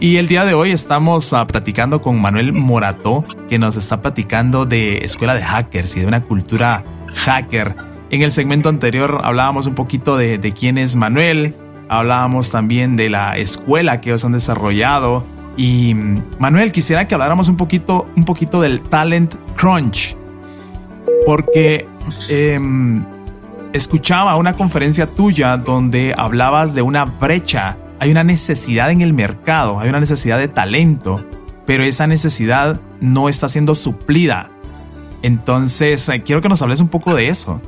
[0.00, 4.64] Y el día de hoy estamos uh, platicando con Manuel Morato, que nos está platicando
[4.64, 7.91] de escuela de hackers y de una cultura hacker.
[8.12, 11.56] En el segmento anterior hablábamos un poquito de, quién es Manuel,
[11.88, 15.24] hablábamos también de la escuela que ellos han desarrollado.
[15.56, 15.94] Y
[16.38, 20.14] Manuel, quisiera que habláramos un poquito, un poquito del Talent Crunch.
[21.24, 21.88] Porque
[22.28, 23.02] em,
[23.72, 27.78] escuchaba una conferencia tuya donde hablabas de una brecha.
[27.98, 31.24] Hay una necesidad en el mercado, hay una necesidad de talento,
[31.64, 34.50] pero esa necesidad no está siendo suplida.
[35.22, 37.62] Entonces, eh, quiero que nos hables un poco de eso.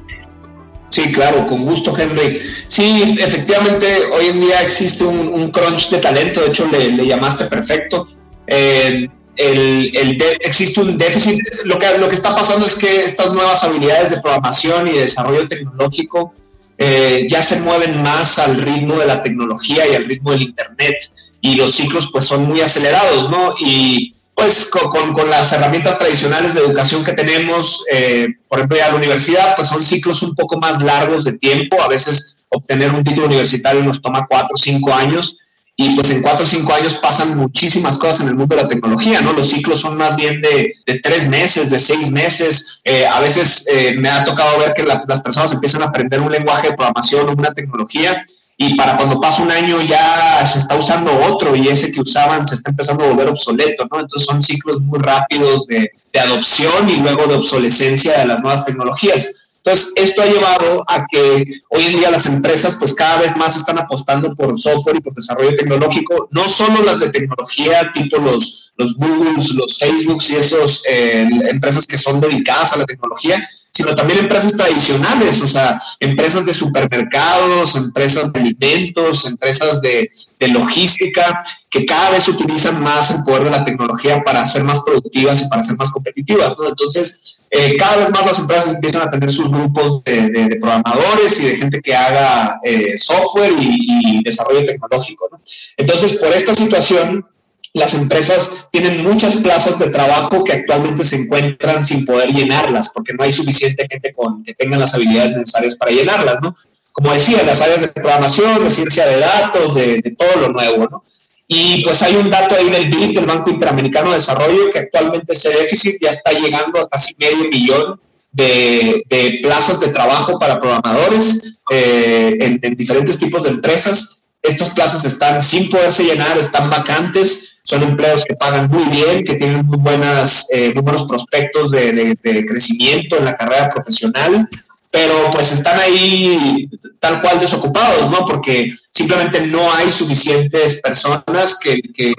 [0.95, 2.41] Sí, claro, con gusto, Henry.
[2.69, 8.07] Sí, efectivamente, hoy en día existe un, crunch de talento, de hecho le, llamaste perfecto.
[8.47, 11.41] el, existe un déficit.
[11.65, 15.49] Lo que, lo que está pasando es que estas nuevas habilidades de programación y desarrollo
[15.49, 16.33] tecnológico
[16.79, 21.11] eh, ya se mueven más al ritmo de la tecnología y al ritmo del Internet
[21.41, 23.57] y los ciclos pues son muy acelerados, ¿no?
[23.59, 28.89] Y pues con, con, las herramientas tradicionales de educación que tenemos, eh, por ejemplo, ya
[28.89, 31.81] la universidad, pues son ciclos un poco más largos de tiempo.
[31.81, 35.39] A veces obtener un título universitario nos toma cuatro o cinco años
[35.77, 38.69] y pues en cuatro o cinco años pasan muchísimas cosas en el mundo de la
[38.69, 39.33] tecnología, ¿no?
[39.33, 42.81] Los ciclos son más bien de, de tres meses, de seis meses.
[42.85, 46.31] Eh, a veces eh, me ha tocado ver que las personas empiezan a aprender un
[46.31, 48.25] lenguaje de programación o una tecnología
[48.57, 52.47] y para cuando pasa un año ya se está usando otro y ese que usaban
[52.47, 54.01] se está empezando a volver obsoleto, ¿no?
[54.01, 58.65] Entonces son ciclos muy rápidos de, de adopción y luego de obsolescencia de las nuevas
[58.65, 59.33] tecnologías.
[59.65, 63.57] Entonces, esto ha llevado a que hoy en día las empresas pues cada vez más
[63.57, 68.71] están apostando por software y por desarrollo tecnológico, no solo las de tecnología tipo los,
[68.77, 73.97] los Googles, los Facebooks y esas eh, empresas que son dedicadas a la tecnología, sino
[73.97, 80.11] también empresas tradicionales, o sea, empresas de supermercados, empresas de alimentos, empresas de,
[80.53, 85.41] logística, que cada vez utilizan más el poder de la tecnología para ser más productivas
[85.41, 86.55] y para ser más competitivas.
[86.69, 91.47] Entonces, eh, cada vez más las empresas empiezan a tener sus grupos de, programadores y
[91.47, 95.29] de gente que haga eh, software y, desarrollo tecnológico.
[95.33, 95.41] ¿no?
[95.79, 97.27] Entonces, por esta situación,
[97.75, 103.13] las empresas tienen muchas plazas de trabajo que actualmente se encuentran sin poder llenarlas, porque
[103.13, 106.57] no hay suficiente gente con, que tenga las habilidades necesarias para llenarlas, ¿no?
[106.93, 111.05] Como decía, las áreas de programación, de ciencia de datos, de, todo lo nuevo, ¿no?
[111.49, 115.51] Y pues hay un dato ahí del del Banco Interamericano de Desarrollo, que actualmente ese
[115.51, 119.03] déficit ya está llegando a casi medio millón de,
[119.43, 124.23] plazas de trabajo para programadores eh, en, en diferentes tipos de empresas.
[124.41, 129.35] Estas plazas están sin poderse llenar, están vacantes son empleos que pagan muy bien, que
[129.35, 134.49] tienen muy, buenas, eh, buenos prospectos de, crecimiento en la carrera profesional,
[134.91, 136.69] pero pues están ahí
[137.01, 138.27] tal cual desocupados, ¿no?
[138.27, 142.15] Porque simplemente no hay suficientes personas que,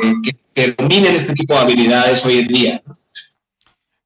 [0.77, 2.81] dominen este tipo de habilidades hoy en día.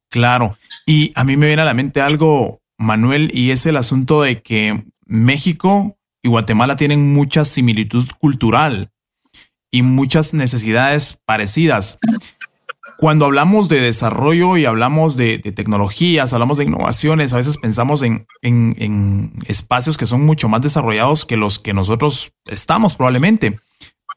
[0.09, 4.23] Claro, y a mí me viene a la mente algo, Manuel, y es el asunto
[4.23, 8.91] de que México y Guatemala tienen mucha similitud cultural
[9.71, 11.99] y muchas necesidades parecidas.
[12.97, 18.27] Cuando hablamos de desarrollo y hablamos de, tecnologías, hablamos de innovaciones, a veces pensamos en,
[18.41, 23.55] en, espacios que son mucho más desarrollados que los que nosotros estamos probablemente.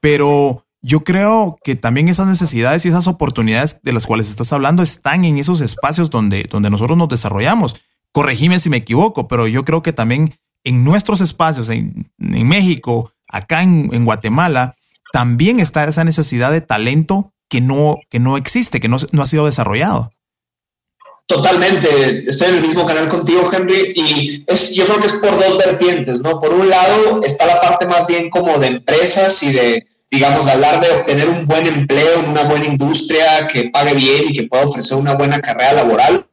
[0.00, 4.82] Pero yo creo que también esas necesidades y esas oportunidades de las cuales estás hablando
[4.82, 7.80] están en esos espacios donde, donde nosotros nos desarrollamos.
[8.10, 10.34] Corregime si me equivoco, pero yo creo que también
[10.64, 14.74] en nuestros espacios, en, en México, acá en, en Guatemala,
[15.12, 19.26] también está esa necesidad de talento que no, que no existe, que no, no ha
[19.26, 20.10] sido desarrollado.
[21.26, 25.38] Totalmente, estoy en el mismo canal contigo, Henry, y es, yo creo que es por
[25.38, 26.40] dos vertientes, ¿no?
[26.40, 30.80] Por un lado está la parte más bien como de empresas y de, digamos, hablar
[30.80, 34.64] de obtener un buen empleo en una buena industria que pague bien y que pueda
[34.64, 36.26] ofrecer una buena carrera laboral.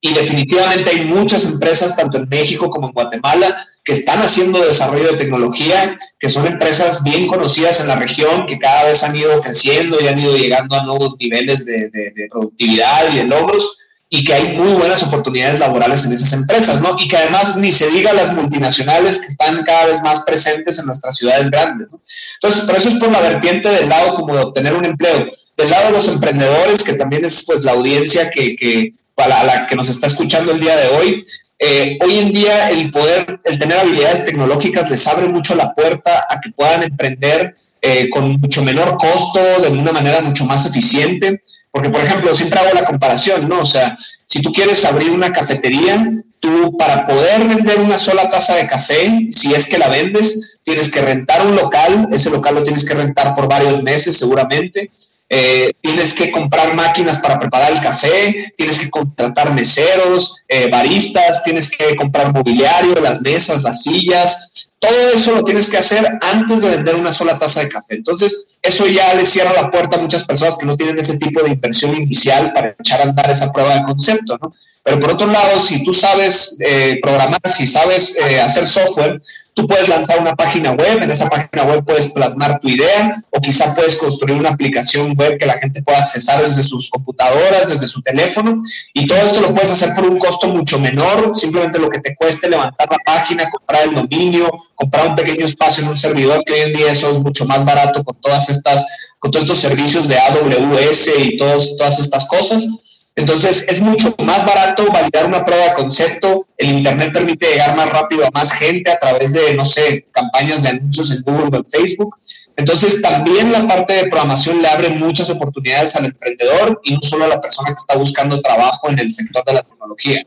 [0.00, 5.12] Y definitivamente hay muchas empresas, tanto en México como en Guatemala, que están haciendo desarrollo
[5.12, 9.40] de tecnología, que son empresas bien conocidas en la región, que cada vez han ido
[9.40, 11.88] creciendo y han ido llegando a nuevos niveles de,
[12.28, 13.78] productividad y de logros,
[14.10, 16.96] y que hay muy buenas oportunidades laborales en esas empresas, ¿no?
[16.98, 20.86] Y que además ni se diga las multinacionales que están cada vez más presentes en
[20.86, 22.00] nuestras ciudades grandes, ¿no?
[22.42, 25.26] Entonces, por eso es por la vertiente del lado como de obtener un empleo.
[25.56, 29.66] Del lado de los emprendedores, que también es pues la audiencia que, que a la
[29.66, 31.24] que nos está escuchando el día de hoy,
[31.58, 36.26] eh, hoy en día el poder, el tener habilidades tecnológicas les abre mucho la puerta
[36.28, 41.42] a que puedan emprender eh, con mucho menor costo, de una manera mucho más eficiente.
[41.70, 43.60] Porque, por ejemplo, siempre hago la comparación, ¿no?
[43.60, 48.54] O sea, si tú quieres abrir una cafetería, tú para poder vender una sola taza
[48.56, 52.62] de café, si es que la vendes, tienes que rentar un local, ese local lo
[52.62, 54.90] tienes que rentar por varios meses seguramente,
[55.28, 61.42] eh, tienes que comprar máquinas para preparar el café, tienes que contratar meseros, eh, baristas,
[61.42, 66.62] tienes que comprar mobiliario, las mesas, las sillas, todo eso lo tienes que hacer antes
[66.62, 67.96] de vender una sola taza de café.
[67.96, 71.42] Entonces, eso ya le cierra la puerta a muchas personas que no tienen ese tipo
[71.42, 74.54] de inversión inicial para echar a andar esa prueba de concepto, ¿no?
[74.84, 79.20] Pero por otro lado, si tú sabes eh, programar, si sabes hacer software,
[79.56, 83.40] Tú puedes lanzar una página web, en esa página web puedes plasmar tu idea o
[83.40, 87.88] quizá puedes construir una aplicación web que la gente pueda accesar desde sus computadoras, desde
[87.88, 91.88] su teléfono y todo esto lo puedes hacer por un costo mucho menor, simplemente lo
[91.88, 95.96] que te cueste levantar la página, comprar el dominio, comprar un pequeño espacio en un
[95.96, 98.86] servidor, que hoy en día eso es mucho más barato con todas estas
[99.18, 102.68] con todos estos servicios de AWS y todos, todas estas cosas.
[103.16, 106.46] Entonces, es mucho más barato validar una prueba de concepto.
[106.58, 110.62] El Internet permite llegar más rápido a más gente a través de, no sé, campañas
[110.62, 112.14] de anuncios en Google o en Facebook.
[112.56, 117.24] Entonces, también la parte de programación le abre muchas oportunidades al emprendedor y no solo
[117.24, 120.22] a la persona que está buscando trabajo en el sector de la tecnología.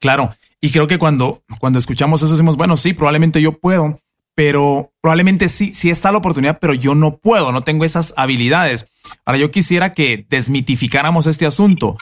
[0.00, 0.34] Claro.
[0.60, 4.00] Y creo que cuando, cuando escuchamos eso decimos, bueno, sí, probablemente yo puedo,
[4.34, 8.86] pero probablemente sí, sí está la oportunidad, pero yo no puedo, no tengo esas habilidades.
[9.24, 11.96] Ahora yo quisiera que desmitificáramos este asunto.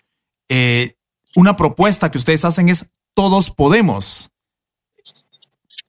[0.48, 0.94] Eh,
[1.34, 4.30] una propuesta que ustedes hacen es todos podemos.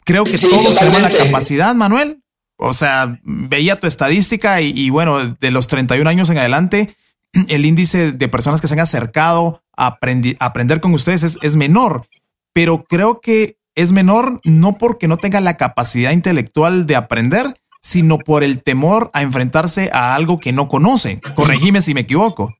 [0.05, 2.23] creo que todos tenemos la capacidad, Manuel.
[2.57, 6.95] O sea, veía tu estadística y, bueno, de los 31 años en adelante,
[7.47, 9.99] el índice de personas que se han acercado a,
[10.39, 12.07] aprender con ustedes es, es menor.
[12.53, 18.17] Pero creo que es menor no porque no tenga la capacidad intelectual de aprender, sino
[18.17, 21.21] por el temor a enfrentarse a algo que no conoce.
[21.35, 22.55] Corregime si me equivoco.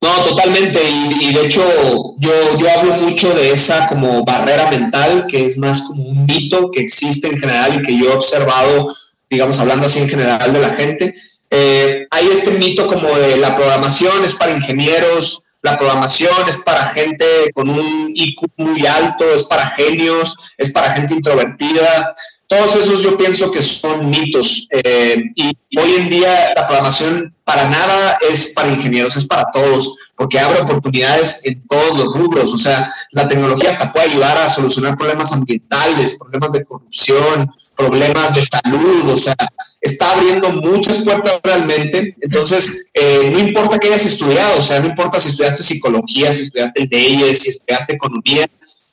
[0.00, 0.80] No, totalmente.
[0.88, 5.82] Y, de hecho, yo, yo hablo mucho de esa como barrera mental, que es más
[5.82, 8.94] como un mito que existe en general y que yo he observado,
[9.28, 11.14] digamos, hablando así en general de la gente.
[11.50, 16.88] Eh, hay este mito como de la programación es para ingenieros, la programación es para
[16.88, 22.14] gente con un IQ muy alto, es para genios, es para gente introvertida
[22.48, 24.66] todos esos yo pienso que son mitos.
[24.70, 29.94] Eh, y hoy en día la programación para nada es para ingenieros, es para todos,
[30.16, 32.52] porque abre oportunidades en todos los rubros.
[32.52, 38.34] O sea, la tecnología hasta puede ayudar a solucionar problemas ambientales, problemas de corrupción, problemas
[38.34, 39.10] de salud.
[39.10, 39.36] O sea,
[39.82, 42.16] está abriendo muchas puertas realmente.
[42.18, 46.44] Entonces, eh, no importa que hayas estudiado, o sea, no importa si estudiaste psicología, si
[46.44, 48.48] estudiaste leyes, si estudiaste economía,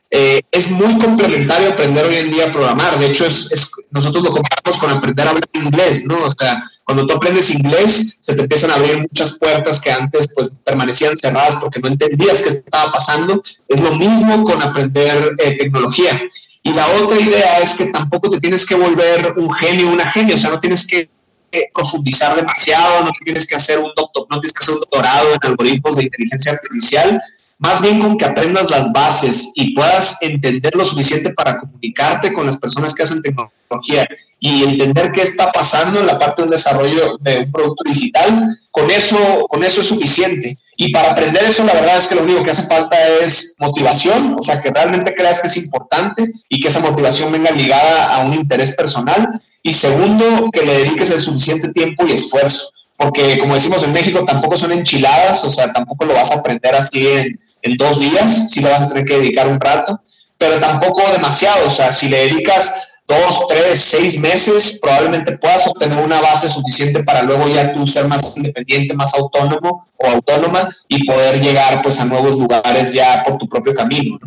[0.10, 3.00] eh, es muy complementario aprender hoy en día a programar.
[3.00, 6.24] De hecho, es, nosotros lo comparamos con aprender a hablar inglés, ¿no?
[6.24, 10.32] O sea, cuando tú aprendes inglés, se te empiezan a abrir muchas puertas que antes
[10.36, 13.42] pues permanecían cerradas porque no entendías qué estaba pasando.
[13.68, 16.22] Es lo mismo con aprender eh, tecnología.
[16.62, 20.36] Y la otra idea es que tampoco te tienes que volver un genio, una genio,
[20.36, 21.10] o sea, no tienes que
[21.74, 25.40] profundizar demasiado, no tienes que hacer un doctor, no tienes que hacer un doctorado en
[25.42, 27.22] algoritmos de inteligencia artificial,
[27.58, 32.46] más bien con que aprendas las bases y puedas entender lo suficiente para comunicarte con
[32.46, 34.08] las personas que hacen tecnología
[34.40, 38.92] y entender qué está pasando en la parte del desarrollo de un producto digital, con
[38.92, 40.58] eso, con eso es suficiente.
[40.76, 44.36] Y para aprender eso, la verdad es que lo único que hace falta es motivación,
[44.38, 48.26] o sea, que realmente creas que es importante y que esa motivación venga ligada a
[48.26, 49.42] un interés personal.
[49.64, 54.24] Y segundo, que le dediques el suficiente tiempo y esfuerzo porque como decimos en México,
[54.26, 58.52] tampoco son enchiladas, o sea, tampoco lo vas a aprender así en, en dos días,
[58.52, 60.00] sí le vas a tener que dedicar un rato,
[60.38, 62.72] pero tampoco demasiado, o sea, si le dedicas
[63.08, 68.08] dos, tres, seis meses, probablemente puedas obtener una base suficiente para luego ya tú ser
[68.08, 73.38] más independiente, más autónomo o autónoma y poder llegar pues a nuevos lugares ya por
[73.38, 74.20] tu propio camino.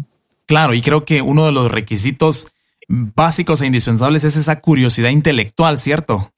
[0.47, 2.49] Claro, y creo que uno de los requisitos
[2.89, 6.33] básicos e indispensables es esa curiosidad intelectual, ¿cierto?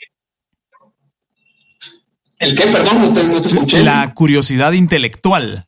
[2.39, 2.67] ¿El qué?
[2.67, 3.83] Perdón, no te, no te escuché.
[3.83, 5.67] La curiosidad intelectual.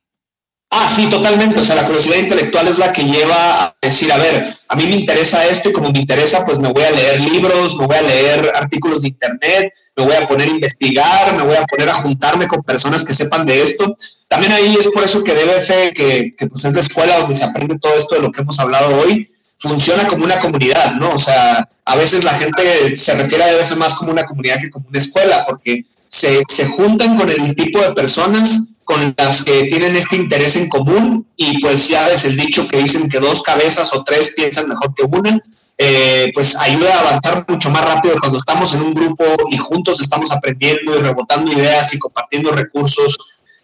[0.75, 1.61] Ah, sí, totalmente.
[1.61, 4.87] O sea, la curiosidad intelectual es la que lleva a decir, a ver, a mí
[4.87, 7.97] me interesa esto y como me interesa, pues me voy a leer libros, me voy
[7.97, 11.91] a leer artículos de internet, me voy a poner a investigar, me voy a poner
[11.91, 13.99] a juntarme con personas que sepan de esto.
[14.29, 17.45] También ahí es por eso que DBF, que, que pues es la escuela donde se
[17.45, 21.11] aprende todo esto de lo que hemos hablado hoy, funciona como una comunidad, ¿no?
[21.11, 24.71] O sea, a veces la gente se refiere a DBF más como una comunidad que
[24.71, 29.65] como una escuela, porque se, se juntan con el tipo de personas con las que
[29.65, 33.43] tienen este interés en común y pues ya es el dicho que dicen que dos
[33.43, 35.41] cabezas o tres piensan mejor que una,
[35.79, 40.01] eh, pues ayuda a avanzar mucho más rápido cuando estamos en un grupo y juntos
[40.01, 43.17] estamos aprendiendo y rebotando ideas y compartiendo recursos.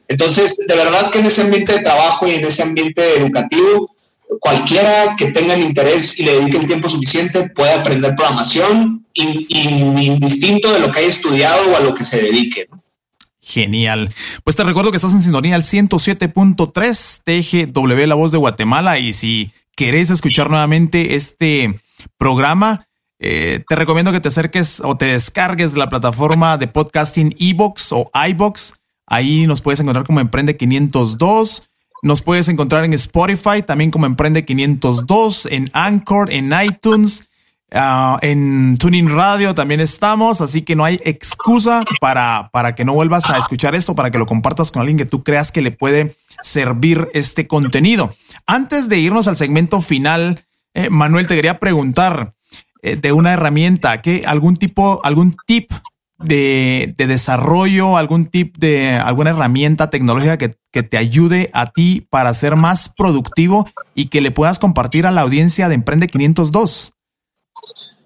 [0.08, 3.90] Entonces, de verdad que en ese ambiente de trabajo y en ese ambiente educativo,
[4.40, 10.72] cualquiera que tenga el interés y le dedique el tiempo suficiente puede aprender programación indistinto
[10.72, 12.68] de lo que haya estudiado o a lo que se dedique.
[13.48, 14.12] Genial.
[14.44, 19.14] Pues te recuerdo que estás en sintonía al 107.3 TGW La Voz de Guatemala y
[19.14, 21.80] si querés escuchar nuevamente este
[22.18, 22.86] programa,
[23.18, 28.10] eh, te recomiendo que te acerques o te descargues la plataforma de podcasting Ebox o
[28.28, 28.74] iBox.
[29.06, 31.70] Ahí nos puedes encontrar como Emprende 502.
[32.02, 37.27] Nos puedes encontrar en Spotify también como Emprende 502, en Anchor, en iTunes
[37.70, 42.94] Ah, en Tuning Radio también estamos, así que no hay excusa para, para que no
[42.94, 45.70] vuelvas a escuchar esto, para que lo compartas con alguien que tú creas que le
[45.70, 48.14] puede servir este contenido.
[48.46, 52.34] Antes de irnos al segmento final, eh, Manuel, te quería preguntar
[52.80, 55.70] eh, de una herramienta, que algún tipo, algún tip
[56.18, 62.06] de, de, desarrollo, algún tip de alguna herramienta tecnológica que, que te ayude a ti
[62.08, 66.94] para ser más productivo y que le puedas compartir a la audiencia de Emprende 502.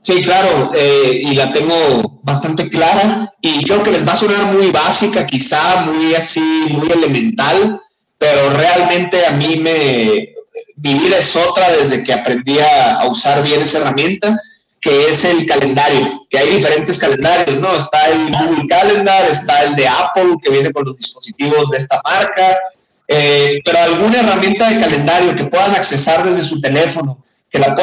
[0.03, 4.53] Sí, claro, eh, y la tengo bastante clara y creo que les va a sonar
[4.53, 7.81] muy básica, quizá muy así, muy elemental,
[8.19, 10.35] pero realmente a mí me,
[10.77, 14.41] mi vida es otra desde que aprendí a, usar bien esa herramienta,
[14.81, 17.77] que es el calendario, que hay diferentes calendarios, ¿no?
[17.77, 22.03] Está el Google Calendar, está el de Apple, que viene con los dispositivos de esta
[22.05, 22.59] marca,
[23.07, 27.77] eh, pero alguna herramienta de calendario que puedan accesar desde su teléfono, que, la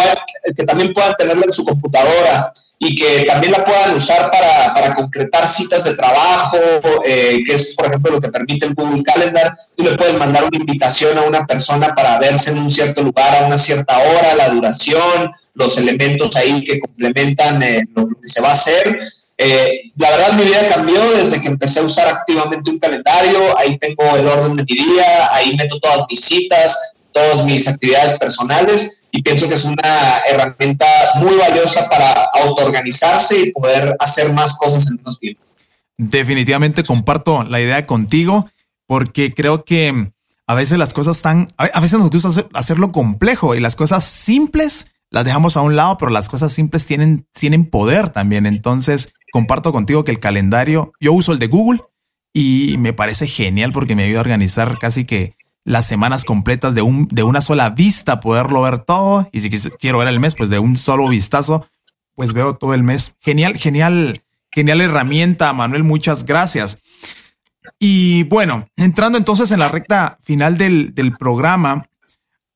[0.55, 4.95] que también puedan tenerla en su computadora y que también la puedan usar para, para
[4.95, 6.57] concretar citas de trabajo,
[7.05, 9.57] eh, que es, por ejemplo, lo que permite el Google Calendar.
[9.75, 13.35] Tú le puedes mandar una invitación a una persona para verse en un cierto lugar
[13.35, 18.41] a una cierta hora, la duración, los elementos ahí que complementan eh, lo que se
[18.41, 18.97] va a hacer.
[19.37, 23.57] Eh, la verdad, mi vida cambió desde que empecé a usar activamente un calendario.
[23.57, 28.17] Ahí tengo el orden de mi día, ahí meto todas mis citas, todas mis actividades
[28.17, 30.85] personales y pienso que es una herramienta
[31.15, 35.43] muy valiosa para autoorganizarse y poder hacer más cosas en menos tiempo.
[35.97, 38.49] Definitivamente comparto la idea contigo
[38.85, 40.11] porque creo que
[40.47, 44.87] a veces las cosas están, a veces nos gusta hacerlo complejo y las cosas simples
[45.11, 48.45] las dejamos a un lado, pero las cosas simples tienen, tienen poder también.
[48.45, 51.81] Entonces, comparto contigo que el calendario, yo uso el de Google
[52.33, 55.35] y me parece genial porque me ayuda a organizar casi que
[55.65, 59.29] las semanas completas de, un, de una sola vista, poderlo ver todo.
[59.31, 61.67] Y si quiero ver el mes, pues de un solo vistazo,
[62.15, 63.15] pues veo todo el mes.
[63.21, 65.83] Genial, genial, genial herramienta, Manuel.
[65.83, 66.79] Muchas gracias.
[67.77, 71.87] Y bueno, entrando entonces en la recta final del, del programa,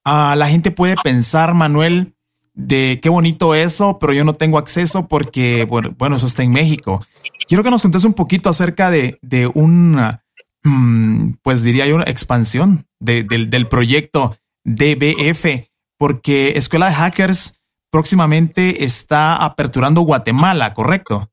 [0.05, 2.15] uh, la gente puede pensar, Manuel,
[2.53, 7.05] de qué bonito eso, pero yo no tengo acceso porque, bueno, eso está en México.
[7.47, 10.23] Quiero que nos contes un poquito acerca de, de una,
[10.63, 17.55] mm, pues diría yo, expansión del, del proyecto DBF, porque Escuela de Hackers
[17.91, 21.29] próximamente está aperturando Guatemala, ¿correcto?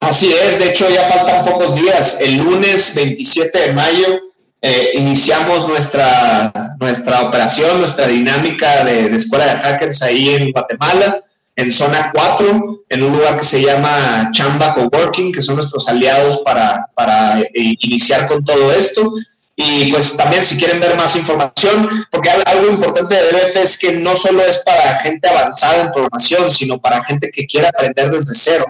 [0.00, 2.20] Así es, de hecho ya faltan pocos días.
[2.20, 4.20] El lunes 27 de mayo
[4.60, 11.22] eh, iniciamos nuestra, nuestra operación, nuestra dinámica de, escuela de hackers ahí en Guatemala,
[11.54, 16.38] en zona 4, en un lugar que se llama Chamba Coworking, que son nuestros aliados
[16.38, 19.14] para, para eh, iniciar con todo esto.
[19.58, 23.92] Y pues también si quieren ver más información, porque algo importante de DBF es que
[23.92, 28.34] no solo es para gente avanzada en programación, sino para gente que quiera aprender desde
[28.34, 28.66] cero.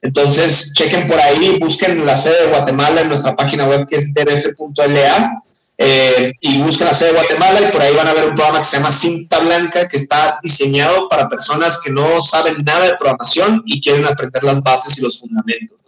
[0.00, 4.14] Entonces, chequen por ahí, busquen la sede de Guatemala en nuestra página web que es
[4.14, 5.42] dbf.la
[5.76, 8.60] eh, y busquen la sede de Guatemala y por ahí van a ver un programa
[8.60, 12.96] que se llama Cinta Blanca que está diseñado para personas que no saben nada de
[12.96, 15.78] programación y quieren aprender las bases y los fundamentos.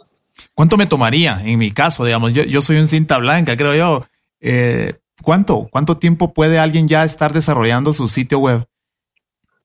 [0.55, 2.05] ¿Cuánto me tomaría en mi caso?
[2.05, 4.05] Digamos, yo, yo soy un cinta blanca, creo yo.
[4.41, 5.69] Eh, ¿Cuánto?
[5.71, 8.67] ¿Cuánto tiempo puede alguien ya estar desarrollando su sitio web?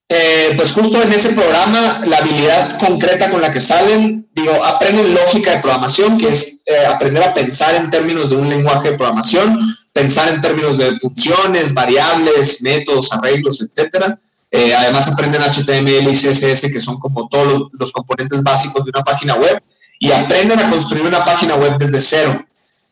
[0.08, 5.12] Eh, pues justo en ese programa, la habilidad concreta con la que salen, digo, aprenden
[5.12, 8.96] lógica de programación, que es eh, aprender a pensar en términos de un lenguaje de
[8.96, 9.58] programación,
[9.92, 14.20] pensar en términos de funciones, variables, métodos, arreglos, etcétera.
[14.48, 18.92] Eh, además aprenden HTML y CSS, que son como todos los, los componentes básicos de
[18.94, 19.60] una página web,
[19.98, 22.44] y aprenden a construir una página web desde cero.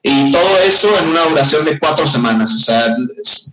[0.06, 2.54] Y todo eso en una duración de cuatro semanas.
[2.54, 2.94] O sea,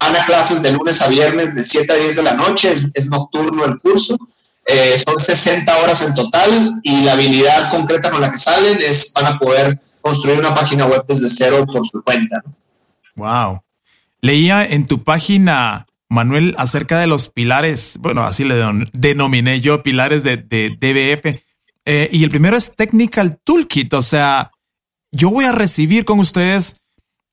[0.02, 3.10] van a clases de lunes a viernes de 7 a 10 de la noche, es,
[3.10, 4.18] nocturno el curso.
[4.66, 9.14] Eh, son 60 horas en total y la habilidad concreta con la que salen es
[9.14, 12.43] van a poder construir una página web desde cero por su cuenta.
[13.16, 13.62] Wow.
[14.20, 18.56] Leía en tu página, Manuel, acerca de los pilares, bueno, así le
[18.91, 21.43] denominé yo, pilares de, DBF.
[21.86, 24.52] Eh, y el primero es Technical Toolkit, o sea,
[25.12, 26.78] yo voy a recibir con ustedes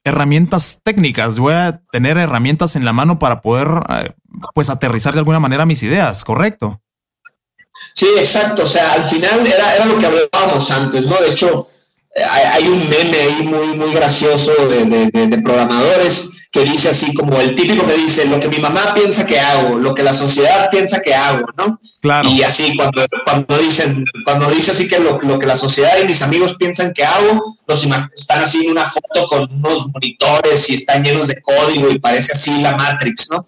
[0.05, 4.13] herramientas técnicas, voy a tener herramientas en la mano para poder, eh,
[4.55, 6.81] pues, aterrizar de alguna manera mis ideas, ¿correcto?
[7.95, 8.63] Sí, exacto.
[8.63, 11.17] O sea, al final era, era lo que hablábamos antes, ¿no?
[11.21, 11.69] De hecho,
[12.15, 17.39] eh, hay, un meme ahí muy, muy gracioso de, de programadores que dice así como
[17.41, 20.71] el típico que dice lo que mi mamá piensa que hago, lo que la sociedad
[20.71, 21.79] piensa que hago, ¿no?
[22.01, 22.29] Claro.
[22.29, 26.23] Y así cuando, cuando dicen, cuando dice así que lo, que la sociedad y mis
[26.23, 31.05] amigos piensan que hago, los están así en una foto con unos monitores y están
[31.05, 33.47] llenos de código y parece así la Matrix, ¿no?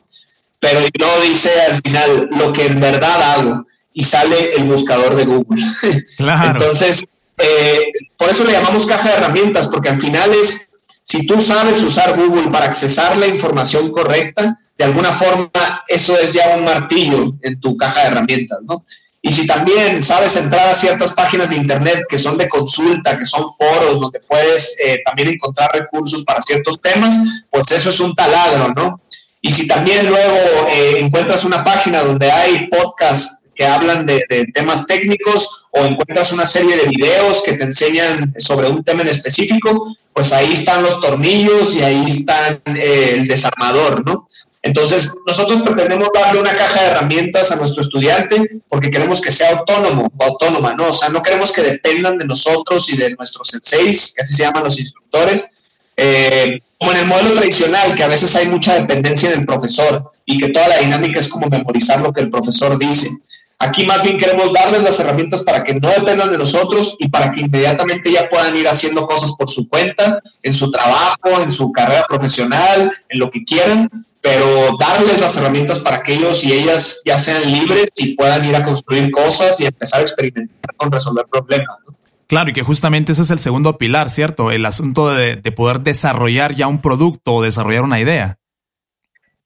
[0.59, 5.25] Pero no dice al final lo que en verdad hago y sale el buscador de
[5.25, 5.65] Google.
[6.17, 6.61] Claro.
[6.61, 7.07] Entonces,
[7.39, 7.85] eh,
[8.19, 10.70] por eso le llamamos caja de herramientas, porque al final es
[11.11, 16.35] si tú sabes usar Google para accesar la información correcta, de alguna forma eso es
[16.35, 18.85] ya un martillo en tu caja de herramientas, ¿no?
[19.21, 23.27] Y si también sabes entrar a ciertas páginas de Internet que son de consulta, que
[23.27, 27.13] son foros donde puedes eh, también encontrar recursos para ciertos temas,
[27.51, 29.01] pues eso es un taladro, ¿no?
[29.41, 34.87] Y si también luego eh, encuentras una página donde hay podcasts que hablan de, temas
[34.87, 39.97] técnicos o encuentras una serie de videos que te enseñan sobre un tema en específico,
[40.13, 44.27] pues ahí están los tornillos y ahí está eh, el desarmador, ¿no?
[44.63, 49.57] Entonces, nosotros pretendemos darle una caja de herramientas a nuestro estudiante porque queremos que sea
[49.57, 50.89] autónomo o autónoma, ¿no?
[50.89, 54.43] O sea, no queremos que dependan de nosotros y de nuestros senseis, que así se
[54.43, 55.49] llaman los instructores,
[56.03, 60.39] Eh, como en el modelo tradicional, que a veces hay mucha dependencia del profesor y
[60.39, 63.09] que toda la dinámica es como memorizar lo que el profesor dice.
[63.63, 67.31] Aquí más bien queremos darles las herramientas para que no dependan de nosotros y para
[67.31, 71.71] que inmediatamente ya puedan ir haciendo cosas por su cuenta, en su trabajo, en su
[71.71, 73.91] carrera profesional, en lo que quieran,
[74.23, 78.57] pero darles las herramientas para que ellos y ellas ya sean libres y puedan ir
[78.57, 81.77] a construir cosas y empezar a experimentar con resolver problemas.
[82.29, 84.51] Claro, y que justamente ese es el segundo pilar, ¿cierto?
[84.51, 88.40] El asunto de, de poder desarrollar ya un producto o desarrollar una idea.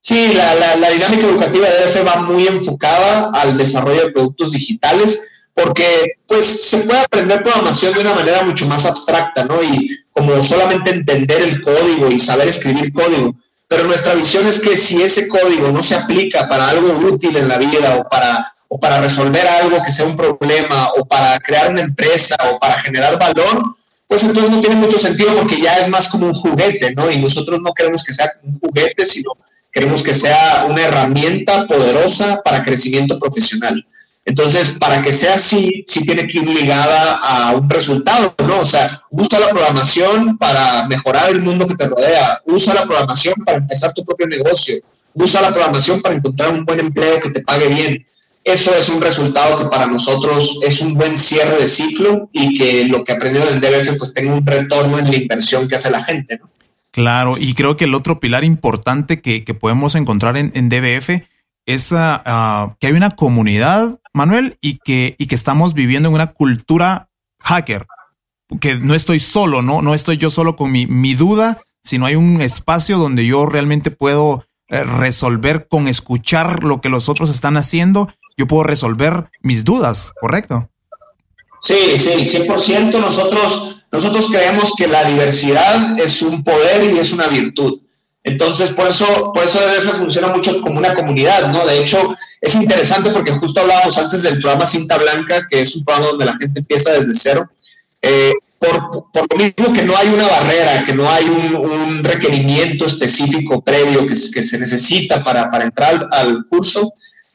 [0.07, 5.27] Sí, la, la, dinámica educativa de EDF va muy enfocada al desarrollo de productos digitales
[5.55, 9.63] porque pues se puede aprender programación de una manera mucho más abstracta, ¿no?
[9.63, 13.35] Y como solamente entender el código y saber escribir código.
[13.67, 17.49] Pero nuestra visión es que si ese código no se aplica para algo útil en
[17.49, 21.71] la vida o para, o para resolver algo que sea un problema o para crear
[21.71, 23.75] una empresa o para generar valor,
[24.07, 27.11] pues entonces no tiene mucho sentido porque ya es más como un juguete, ¿no?
[27.11, 29.33] Y nosotros no queremos que sea un juguete, sino
[29.75, 33.85] Queremos que sea una herramienta poderosa para crecimiento profesional.
[34.25, 38.61] Entonces, para que sea así, sí tiene que ir ligada a un resultado, ¿no?
[38.61, 43.35] O sea, usa la programación para mejorar el mundo que te rodea, usa la programación
[43.45, 44.77] para empezar tu propio negocio,
[45.13, 48.07] usa la programación para encontrar un buen empleo que te pague bien.
[48.45, 52.85] Eso es un resultado que para nosotros es un buen cierre de ciclo y que
[52.85, 56.05] lo que aprendió en DBF pues tenga un retorno en la inversión que hace la
[56.05, 56.54] gente, ¿no?
[56.95, 61.27] Claro, y creo que el otro pilar importante que, podemos encontrar en, DBF
[61.67, 66.15] es ah, ah, que hay una comunidad, Manuel, y que, y que estamos viviendo en
[66.15, 67.09] una cultura
[67.41, 67.89] hacker.
[68.61, 69.83] Que no estoy solo, ¿no?
[69.83, 73.91] No estoy yo solo con mi, mi duda, sino hay un espacio donde yo realmente
[73.91, 79.65] puedo eh, resolver con escuchar lo que los otros están haciendo, yo puedo resolver mis
[79.65, 80.71] dudas, ¿correcto?
[81.61, 83.01] Sí, sí, 100%.
[83.01, 87.79] Nosotros, nosotros creemos que la diversidad es un poder y es una virtud.
[88.25, 91.65] Entonces, por eso, por eso DF funciona mucho como una comunidad, ¿no?
[91.65, 95.85] De hecho, es interesante porque justo hablábamos antes del programa Cinta Blanca, que es un
[95.85, 97.49] programa donde la gente empieza desde cero.
[98.03, 103.63] Eh, por, lo mismo que no hay una barrera, que no hay un, requerimiento específico
[103.63, 106.95] previo que, se necesita para entrar al curso,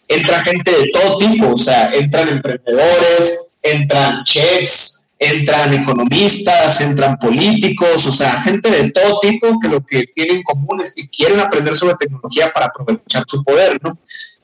[0.09, 8.05] entra gente de todo tipo, o sea, entran emprendedores, entran chefs, entran economistas, entran políticos,
[8.07, 11.41] o sea, gente de todo tipo que lo que tienen en común es que quieren
[11.41, 13.97] aprender sobre tecnología para aprovechar su poder, ¿no?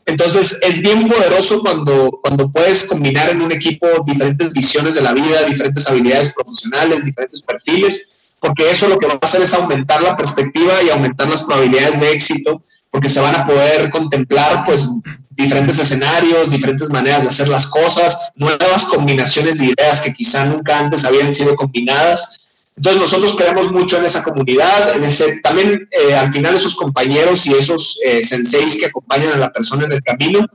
[0.05, 5.13] Entonces, es bien poderoso cuando, cuando puedes combinar en un equipo diferentes visiones de la
[5.13, 8.07] vida, diferentes habilidades profesionales, diferentes perfiles,
[8.39, 11.99] porque eso lo que va a hacer es aumentar la perspectiva y aumentar las probabilidades
[11.99, 12.61] de éxito,
[12.91, 14.87] porque se van a poder contemplar, pues,
[15.35, 20.79] diferentes escenarios, diferentes maneras de hacer las cosas, nuevas combinaciones de ideas que quizá nunca
[20.79, 22.39] antes habían sido combinadas.
[22.77, 27.45] Entonces nosotros creemos mucho en esa comunidad, en ese, también eh, al final esos compañeros
[27.45, 30.45] y esos eh, senseis que acompañan a la persona en el camino,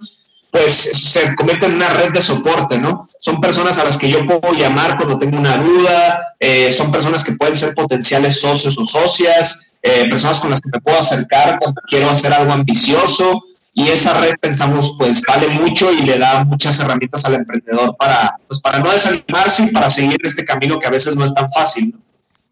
[0.50, 3.08] pues se convierten en una red de soporte, ¿no?
[3.20, 7.22] Son personas a las que yo puedo llamar cuando tengo una duda, eh, son personas
[7.22, 11.80] que pueden ser potenciales socios o socias, personas con las que me puedo acercar cuando
[11.88, 16.78] quiero hacer algo ambicioso, y esa red pensamos pues vale mucho y le da muchas
[16.80, 20.90] herramientas al emprendedor para pues para no desanimarse y para seguir este camino que a
[20.90, 21.94] veces no es tan fácil.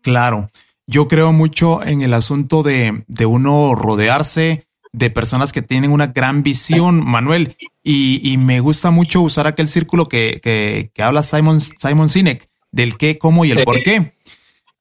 [0.03, 0.51] Claro,
[0.87, 6.09] yo creo mucho en el asunto de, de uno rodearse de personas que tienen una
[6.09, 7.53] gran visión, Manuel,
[7.83, 12.49] y, y me gusta mucho usar aquel círculo que, que, que habla Simon, Simon Sinek
[12.73, 14.15] del qué, cómo y el por qué.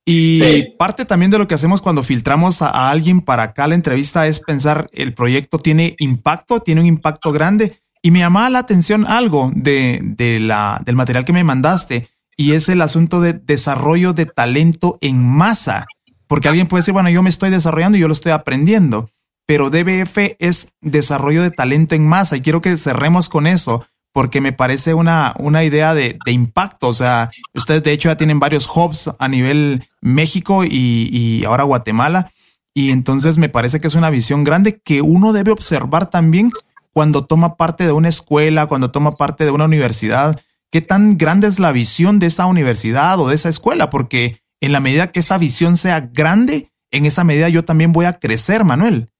[0.09, 4.25] Y parte también de lo que hacemos cuando filtramos a, alguien para acá la entrevista
[4.25, 7.81] es pensar el proyecto tiene impacto, tiene un impacto grande.
[8.01, 12.53] Y me llamaba la atención algo de, de la, del material que me mandaste y
[12.53, 15.85] es el asunto de desarrollo de talento en masa.
[16.27, 19.09] Porque alguien puede decir, bueno, yo me estoy desarrollando y yo lo estoy aprendiendo,
[19.45, 23.85] pero DBF es desarrollo de talento en masa y quiero que cerremos con eso
[24.17, 26.87] porque me parece una, una idea de, de, impacto.
[26.87, 31.65] O sea, ustedes de hecho ya tienen varios hubs a nivel México y, y, ahora
[31.65, 32.31] Guatemala.
[32.73, 36.49] Y entonces me parece que es una visión grande que uno debe observar también
[36.93, 40.41] cuando toma parte de una escuela, cuando toma parte de una universidad.
[40.71, 43.91] ¿Qué tan grande es la visión de esa universidad o de esa escuela?
[43.91, 48.05] Porque en la medida que esa visión sea grande, en esa medida yo también voy
[48.05, 49.11] a crecer, Manuel.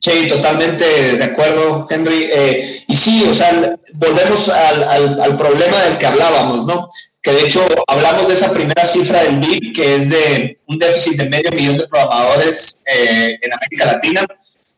[0.00, 2.28] Sí, totalmente de acuerdo, Henry.
[2.32, 4.84] Eh, y sí, o sea, volvemos al,
[5.20, 6.88] al, problema del que hablábamos, ¿no?
[7.20, 11.16] Que de hecho hablamos de esa primera cifra del BIP, que es de un déficit
[11.18, 14.26] de medio millón de programadores eh, en América Latina,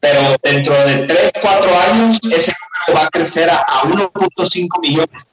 [0.01, 2.53] pero dentro de 3, 4 años ese
[2.87, 5.27] número va a crecer a, a 1.5 millones.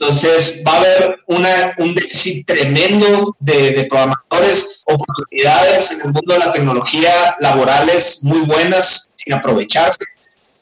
[0.00, 6.34] Entonces va a haber una, un déficit tremendo de, de, programadores, oportunidades en el mundo
[6.34, 10.04] de la tecnología laborales muy buenas sin aprovecharse.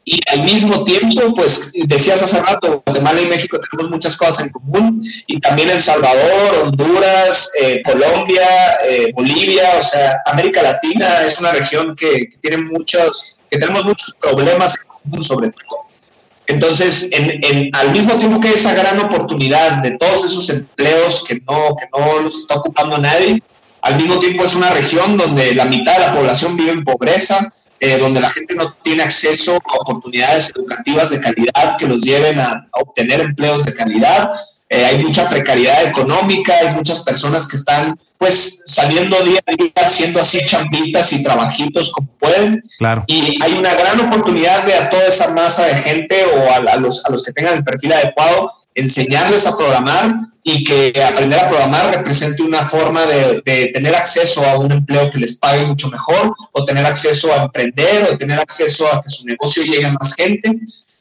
[0.08, 4.50] Y al mismo tiempo, pues decías hace rato, Guatemala y México tenemos muchas cosas en
[4.50, 11.40] común, y también El Salvador, Honduras, eh, Colombia, eh, Bolivia, o sea, América Latina es
[11.40, 15.85] una región que, que, tiene muchos, que tenemos muchos problemas en común sobre todo.
[16.48, 21.74] Entonces, en, al mismo tiempo que esa gran oportunidad de todos esos empleos que no,
[21.76, 23.42] que no los está ocupando nadie,
[23.82, 27.52] al mismo tiempo es una región donde la mitad de la población vive en pobreza,
[27.78, 32.38] eh, donde la gente no tiene acceso a oportunidades educativas de calidad que los lleven
[32.40, 34.30] a, obtener empleos de calidad.
[34.68, 39.70] Eh, hay mucha precariedad económica, hay muchas personas que están pues saliendo día a día
[39.76, 42.62] haciendo así chambitas y trabajitos como pueden.
[42.78, 43.04] Claro.
[43.06, 47.04] Y hay una gran oportunidad de a toda esa masa de gente o a, los,
[47.04, 50.14] a los que tengan el perfil adecuado enseñarles a programar
[50.44, 53.42] y que aprender a programar represente una forma de,
[53.74, 58.04] tener acceso a un empleo que les pague mucho mejor, o tener acceso a emprender,
[58.04, 60.52] o tener acceso a que su negocio llegue a más gente.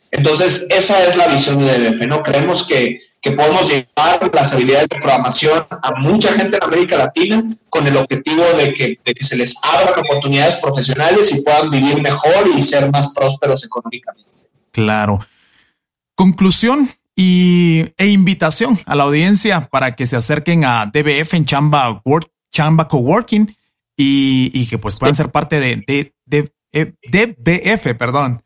[0.09, 2.23] Entonces, esa es la visión de DBF, ¿no?
[2.23, 7.57] Creemos que, que podemos llevar las habilidades de programación a mucha gente en América Latina
[7.71, 11.99] con el objetivo de que, de que se les abran oportunidades profesionales y puedan vivir
[12.03, 14.29] mejor y ser más prósperos económicamente.
[14.71, 15.25] Claro.
[16.13, 21.99] Conclusión, y, e invitación a la audiencia para que se acerquen a DBF en Chamba,
[22.05, 23.55] Work, Chamba Coworking
[23.97, 28.44] y, y que pues puedan ser parte de, de, de, de DBF, perdón.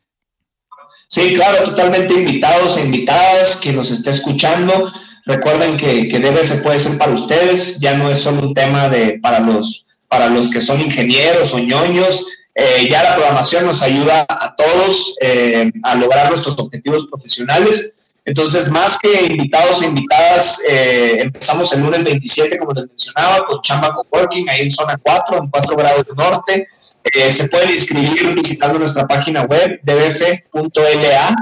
[1.10, 4.92] Sí, claro, totalmente invitados e invitadas, que nos esté escuchando.
[5.26, 9.18] Recuerden que, que DBF puede ser para ustedes, ya no es solo un tema de
[9.20, 14.24] para los, para los que son ingenieros o ñoños, eh, ya la programación nos ayuda
[14.28, 17.92] a todos eh, a lograr nuestros objetivos profesionales
[18.24, 23.60] entonces, más que invitados e invitadas, eh, empezamos el lunes 27, como les mencionaba, con
[23.62, 26.68] Chamba Coworking, ahí en zona 4, en 4 grados norte.
[27.04, 31.34] Eh, se pueden inscribir visitando nuestra página web, dbf.la.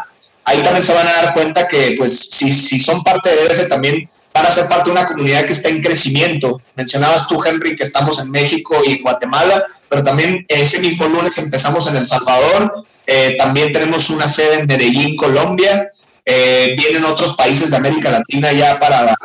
[0.45, 3.69] Ahí también se van a dar cuenta que, pues, si, si son parte de DBF,
[3.69, 6.63] también van a ser parte de una comunidad que está en crecimiento.
[6.75, 11.89] Mencionabas tú, Henry, que estamos en México y Guatemala, pero también ese mismo lunes empezamos
[11.89, 12.85] en El Salvador.
[13.07, 15.91] Eh, también tenemos una sede en Medellín, Colombia.
[16.25, 19.17] Eh, vienen otros países de América Latina ya para,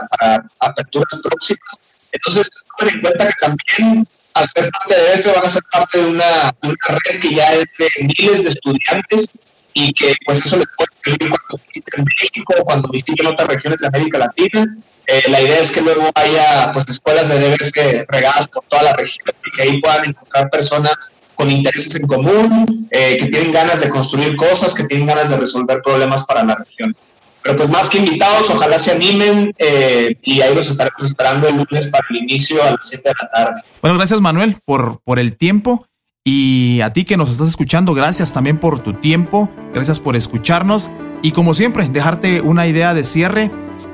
[0.59, 1.73] aperturas próximas.
[2.11, 5.99] Entonces, tomen en cuenta que también al ser parte de esto van a ser parte
[5.99, 9.27] de una, red que ya es de miles de estudiantes
[9.73, 13.79] y que pues eso les puede servir cuando visiten México o cuando visiten otras regiones
[13.79, 14.77] de América Latina.
[15.05, 18.93] Eh, la idea es que luego haya pues escuelas de DBF regadas por toda la
[18.93, 20.95] región y que ahí puedan encontrar personas
[21.35, 25.37] con intereses en común, eh, que tienen ganas de construir cosas, que tienen ganas de
[25.37, 26.95] resolver problemas para la región.
[27.43, 31.57] Pero pues más que invitados, ojalá se animen eh, y ahí los estaremos esperando el
[31.57, 33.61] lunes para el inicio a las 7 de la tarde.
[33.81, 35.85] Bueno, gracias Manuel por, por el tiempo
[36.23, 40.89] y a ti que nos estás escuchando, gracias también por tu tiempo, gracias por escucharnos
[41.23, 43.49] y como siempre, dejarte una idea de cierre.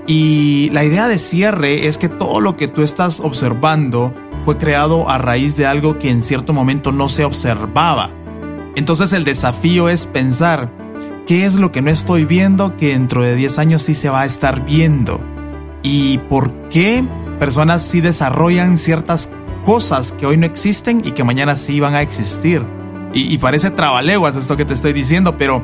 [0.07, 5.07] Y la idea de cierre es que todo lo que tú estás observando fue creado
[5.07, 8.09] a raíz de algo que en cierto momento no se observaba.
[8.75, 10.71] Entonces el desafío es pensar,
[11.29, 14.21] ¿qué es lo que no estoy viendo que dentro de 10 años sí se va
[14.21, 15.23] a estar viendo?
[15.83, 17.03] ¿Y por qué
[17.37, 19.29] personas sí desarrollan ciertas
[19.63, 22.63] cosas que hoy no existen y que mañana sí van a existir?
[23.13, 25.61] Y, y parece trabaleguas esto que te estoy diciendo, pero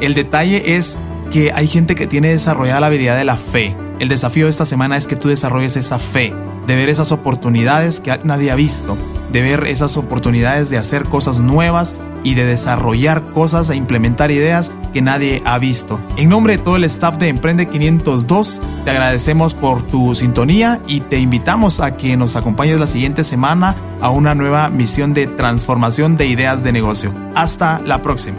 [0.00, 0.96] el detalle es
[1.32, 3.74] que hay gente que tiene desarrollada la habilidad de la fe.
[3.98, 6.32] El desafío de esta semana es que tú desarrolles esa fe
[6.68, 8.96] de ver esas oportunidades que nadie ha visto,
[9.32, 14.70] de ver esas oportunidades de hacer cosas nuevas y de desarrollar cosas e implementar ideas
[14.92, 15.98] que nadie ha visto.
[16.16, 21.00] En nombre de todo el staff de Emprende 502, te agradecemos por tu sintonía y
[21.00, 26.16] te invitamos a que nos acompañes la siguiente semana a una nueva misión de transformación
[26.16, 27.12] de ideas de negocio.
[27.34, 28.38] Hasta la próxima.